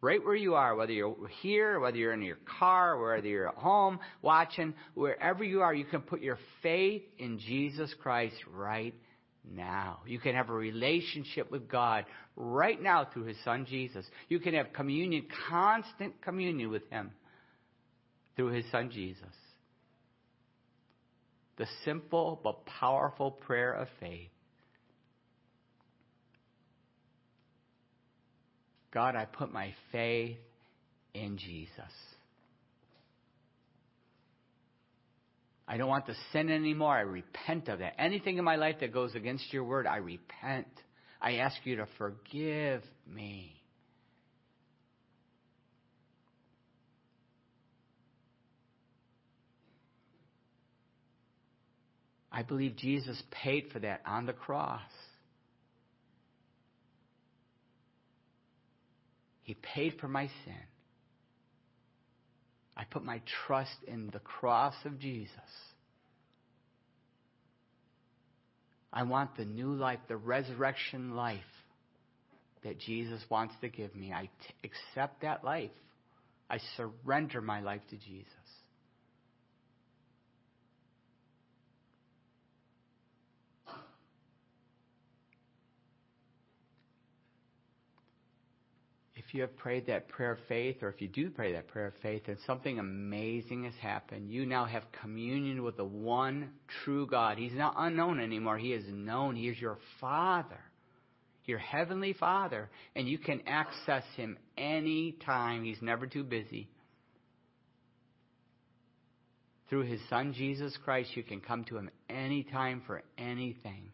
right 0.01 0.23
where 0.23 0.35
you 0.35 0.55
are, 0.55 0.75
whether 0.75 0.93
you're 0.93 1.15
here, 1.41 1.79
whether 1.79 1.97
you're 1.97 2.13
in 2.13 2.21
your 2.21 2.39
car, 2.59 2.99
whether 2.99 3.27
you're 3.27 3.49
at 3.49 3.55
home 3.55 3.99
watching, 4.21 4.73
wherever 4.93 5.43
you 5.43 5.61
are, 5.61 5.73
you 5.73 5.85
can 5.85 6.01
put 6.01 6.21
your 6.21 6.37
faith 6.61 7.03
in 7.17 7.39
Jesus 7.39 7.93
Christ 8.01 8.35
right 8.51 8.93
now. 9.49 9.99
You 10.05 10.19
can 10.19 10.35
have 10.35 10.49
a 10.49 10.53
relationship 10.53 11.51
with 11.51 11.67
God 11.69 12.05
right 12.35 12.81
now 12.81 13.07
through 13.11 13.25
His 13.25 13.37
Son 13.43 13.65
Jesus. 13.69 14.05
You 14.29 14.39
can 14.39 14.53
have 14.53 14.73
communion, 14.73 15.27
constant 15.49 16.21
communion 16.21 16.69
with 16.69 16.89
Him 16.89 17.11
through 18.35 18.53
His 18.53 18.65
Son 18.71 18.89
Jesus. 18.91 19.23
The 21.57 21.67
simple 21.83 22.39
but 22.41 22.65
powerful 22.65 23.31
prayer 23.31 23.73
of 23.73 23.89
faith 23.99 24.29
God, 28.91 29.15
I 29.15 29.25
put 29.25 29.51
my 29.51 29.73
faith 29.91 30.37
in 31.13 31.37
Jesus. 31.37 31.93
I 35.67 35.77
don't 35.77 35.87
want 35.87 36.07
to 36.07 36.15
sin 36.33 36.49
anymore. 36.49 36.95
I 36.95 37.01
repent 37.01 37.67
of 37.67 37.79
that. 37.79 37.93
Anything 37.99 38.39
in 38.39 38.43
my 38.43 38.55
life 38.55 38.77
that 38.79 38.91
goes 38.91 39.13
against 39.13 39.53
your 39.53 39.63
word, 39.63 39.85
I 39.85 39.97
repent. 39.97 40.67
I 41.21 41.35
ask 41.35 41.57
you 41.63 41.75
to 41.75 41.87
forgive 41.99 42.81
me. 43.07 43.55
I 52.31 52.41
believe 52.41 52.75
Jesus 52.75 53.21
paid 53.29 53.65
for 53.71 53.79
that 53.79 54.01
on 54.07 54.25
the 54.25 54.33
cross. 54.33 54.81
He 59.49 59.55
paid 59.55 59.95
for 59.99 60.07
my 60.07 60.27
sin. 60.45 60.61
I 62.77 62.83
put 62.83 63.03
my 63.03 63.19
trust 63.47 63.77
in 63.87 64.11
the 64.13 64.19
cross 64.19 64.75
of 64.85 64.99
Jesus. 64.99 65.33
I 68.93 69.01
want 69.01 69.35
the 69.37 69.45
new 69.45 69.73
life, 69.73 69.97
the 70.07 70.17
resurrection 70.17 71.15
life 71.15 71.39
that 72.63 72.79
Jesus 72.79 73.23
wants 73.27 73.55
to 73.61 73.69
give 73.69 73.95
me. 73.95 74.13
I 74.13 74.25
t- 74.25 74.69
accept 74.93 75.23
that 75.23 75.43
life. 75.43 75.71
I 76.47 76.59
surrender 76.77 77.41
my 77.41 77.61
life 77.61 77.81
to 77.89 77.97
Jesus. 77.97 78.31
If 89.29 89.35
you 89.35 89.41
have 89.41 89.55
prayed 89.57 89.85
that 89.85 90.07
prayer 90.07 90.31
of 90.31 90.39
faith, 90.47 90.77
or 90.81 90.89
if 90.89 90.99
you 90.99 91.07
do 91.07 91.29
pray 91.29 91.53
that 91.53 91.67
prayer 91.67 91.85
of 91.85 91.93
faith, 92.01 92.23
and 92.25 92.37
something 92.47 92.79
amazing 92.79 93.63
has 93.65 93.75
happened, 93.79 94.31
you 94.31 94.43
now 94.43 94.65
have 94.65 94.81
communion 95.03 95.61
with 95.61 95.77
the 95.77 95.85
one 95.85 96.49
true 96.83 97.05
God. 97.05 97.37
He's 97.37 97.53
not 97.53 97.75
unknown 97.77 98.19
anymore. 98.19 98.57
He 98.57 98.73
is 98.73 98.83
known. 98.87 99.35
He 99.35 99.47
is 99.47 99.61
your 99.61 99.77
Father, 100.01 100.59
your 101.45 101.59
Heavenly 101.59 102.13
Father, 102.13 102.71
and 102.95 103.07
you 103.07 103.19
can 103.19 103.41
access 103.45 104.03
Him 104.17 104.35
anytime. 104.57 105.63
He's 105.63 105.81
never 105.81 106.07
too 106.07 106.23
busy. 106.23 106.67
Through 109.69 109.83
His 109.83 109.99
Son, 110.09 110.33
Jesus 110.33 110.75
Christ, 110.83 111.11
you 111.13 111.21
can 111.21 111.39
come 111.39 111.65
to 111.65 111.77
Him 111.77 111.91
anytime 112.09 112.81
for 112.87 113.03
anything. 113.15 113.91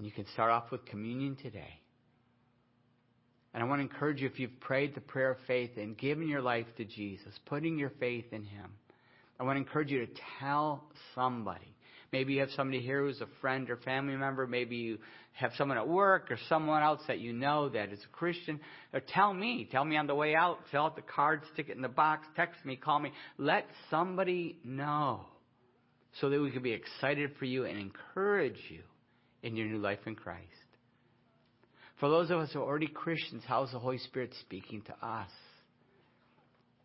And 0.00 0.06
you 0.06 0.12
can 0.12 0.26
start 0.32 0.50
off 0.50 0.70
with 0.70 0.86
communion 0.86 1.36
today. 1.42 1.78
And 3.52 3.62
I 3.62 3.66
want 3.66 3.80
to 3.80 3.82
encourage 3.82 4.22
you 4.22 4.28
if 4.28 4.40
you've 4.40 4.58
prayed 4.58 4.94
the 4.94 5.02
prayer 5.02 5.32
of 5.32 5.36
faith 5.46 5.72
and 5.76 5.94
given 5.94 6.26
your 6.26 6.40
life 6.40 6.64
to 6.78 6.86
Jesus, 6.86 7.38
putting 7.44 7.78
your 7.78 7.90
faith 8.00 8.24
in 8.32 8.42
Him, 8.42 8.70
I 9.38 9.42
want 9.42 9.56
to 9.56 9.60
encourage 9.60 9.90
you 9.90 10.06
to 10.06 10.12
tell 10.40 10.84
somebody. 11.14 11.76
Maybe 12.14 12.32
you 12.32 12.40
have 12.40 12.48
somebody 12.56 12.80
here 12.80 13.02
who's 13.02 13.20
a 13.20 13.26
friend 13.42 13.68
or 13.68 13.76
family 13.76 14.16
member. 14.16 14.46
Maybe 14.46 14.76
you 14.76 15.00
have 15.32 15.52
someone 15.58 15.76
at 15.76 15.86
work 15.86 16.30
or 16.30 16.38
someone 16.48 16.82
else 16.82 17.02
that 17.06 17.18
you 17.18 17.34
know 17.34 17.68
that 17.68 17.92
is 17.92 18.00
a 18.02 18.16
Christian. 18.16 18.58
Or 18.94 19.00
tell 19.00 19.34
me. 19.34 19.68
Tell 19.70 19.84
me 19.84 19.98
on 19.98 20.06
the 20.06 20.14
way 20.14 20.34
out. 20.34 20.60
Fill 20.70 20.84
out 20.84 20.96
the 20.96 21.02
card, 21.02 21.42
stick 21.52 21.68
it 21.68 21.76
in 21.76 21.82
the 21.82 21.88
box, 21.88 22.26
text 22.36 22.64
me, 22.64 22.74
call 22.74 23.00
me. 23.00 23.12
Let 23.36 23.66
somebody 23.90 24.56
know 24.64 25.26
so 26.22 26.30
that 26.30 26.40
we 26.40 26.50
can 26.52 26.62
be 26.62 26.72
excited 26.72 27.32
for 27.38 27.44
you 27.44 27.66
and 27.66 27.78
encourage 27.78 28.56
you 28.70 28.80
in 29.42 29.56
your 29.56 29.66
new 29.66 29.78
life 29.78 30.00
in 30.06 30.14
Christ. 30.14 30.46
For 31.98 32.08
those 32.08 32.30
of 32.30 32.38
us 32.38 32.50
who 32.52 32.60
are 32.60 32.66
already 32.66 32.86
Christians, 32.86 33.42
how 33.46 33.64
is 33.64 33.72
the 33.72 33.78
Holy 33.78 33.98
Spirit 33.98 34.32
speaking 34.40 34.82
to 34.82 35.06
us? 35.06 35.30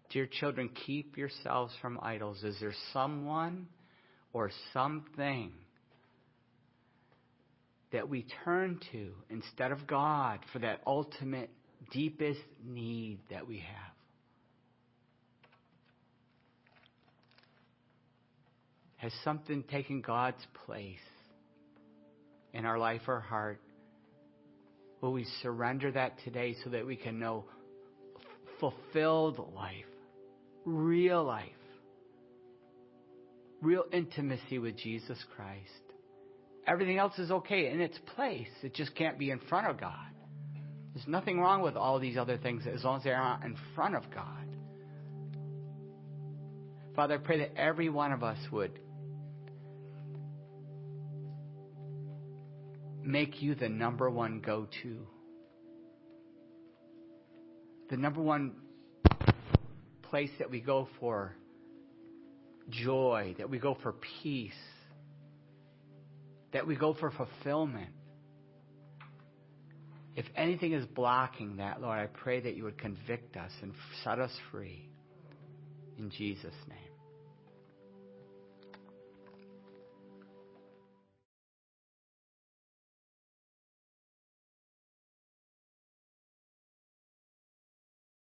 Dear 0.10 0.28
children, 0.28 0.70
keep 0.86 1.18
yourselves 1.18 1.74
from 1.82 2.00
idols. 2.02 2.44
Is 2.44 2.58
there 2.60 2.74
someone 2.94 3.68
or 4.34 4.52
something 4.74 5.52
that 7.92 8.10
we 8.10 8.26
turn 8.44 8.80
to 8.92 9.12
instead 9.30 9.72
of 9.72 9.88
God 9.88 10.40
for 10.52 10.60
that 10.60 10.82
ultimate, 10.86 11.50
deepest 11.92 12.42
need 12.64 13.20
that 13.30 13.48
we 13.48 13.60
have? 13.60 13.94
Has 18.98 19.14
something 19.24 19.64
taken 19.64 20.02
God's 20.02 20.46
place 20.66 20.98
in 22.56 22.66
our 22.66 22.80
life 22.80 23.02
or 23.08 23.20
heart? 23.20 23.62
Will 25.02 25.12
we 25.12 25.26
surrender 25.44 25.92
that 25.92 26.14
today 26.24 26.56
so 26.64 26.70
that 26.72 26.88
we 26.88 26.96
can 26.96 27.20
know 27.20 27.46
fulfilled 28.60 29.52
life, 29.54 29.86
real 30.66 31.24
life, 31.24 31.52
real 33.62 33.84
intimacy 33.92 34.58
with 34.58 34.78
Jesus 34.78 35.18
Christ? 35.36 35.70
Everything 36.66 36.98
else 36.98 37.20
is 37.20 37.30
okay 37.30 37.70
in 37.70 37.82
its 37.82 38.00
place. 38.16 38.48
It 38.64 38.74
just 38.74 38.96
can't 38.96 39.20
be 39.20 39.30
in 39.30 39.40
front 39.40 39.68
of 39.68 39.80
God. 39.80 39.94
There's 40.94 41.08
nothing 41.08 41.40
wrong 41.40 41.62
with 41.62 41.76
all 41.76 42.00
these 42.00 42.18
other 42.18 42.38
things 42.38 42.64
as 42.66 42.84
long 42.84 42.98
as 42.98 43.04
they're 43.04 43.18
not 43.18 43.44
in 43.44 43.58
front 43.76 43.96
of 43.96 44.04
God. 44.14 44.48
Father, 46.96 47.16
I 47.16 47.18
pray 47.18 47.40
that 47.40 47.58
every 47.58 47.90
one 47.90 48.14
of 48.14 48.24
us 48.24 48.38
would 48.52 48.80
make 53.06 53.42
you 53.42 53.56
the 53.56 53.70
number 53.70 54.10
one 54.10 54.42
go 54.42 54.68
to. 54.84 55.08
The 57.90 57.98
number 57.98 58.22
one 58.22 58.56
place 60.04 60.32
that 60.40 60.50
we 60.50 60.60
go 60.60 60.88
for 61.00 61.36
joy, 62.70 63.36
that 63.38 63.50
we 63.50 63.60
go 63.60 63.78
for 63.84 63.94
peace, 64.24 64.52
that 66.54 66.66
we 66.66 66.76
go 66.76 66.94
for 66.94 67.12
fulfillment. 67.12 67.92
If 70.16 70.26
anything 70.36 70.72
is 70.72 70.86
blocking 70.86 71.58
that, 71.58 71.82
Lord, 71.82 72.00
I 72.00 72.08
pray 72.08 72.40
that 72.40 72.56
you 72.56 72.64
would 72.64 72.78
convict 72.78 73.36
us 73.36 73.52
and 73.62 73.74
set 74.04 74.20
us 74.20 74.32
free. 74.52 74.90
In 75.98 76.10
Jesus' 76.10 76.54
name. 76.68 76.95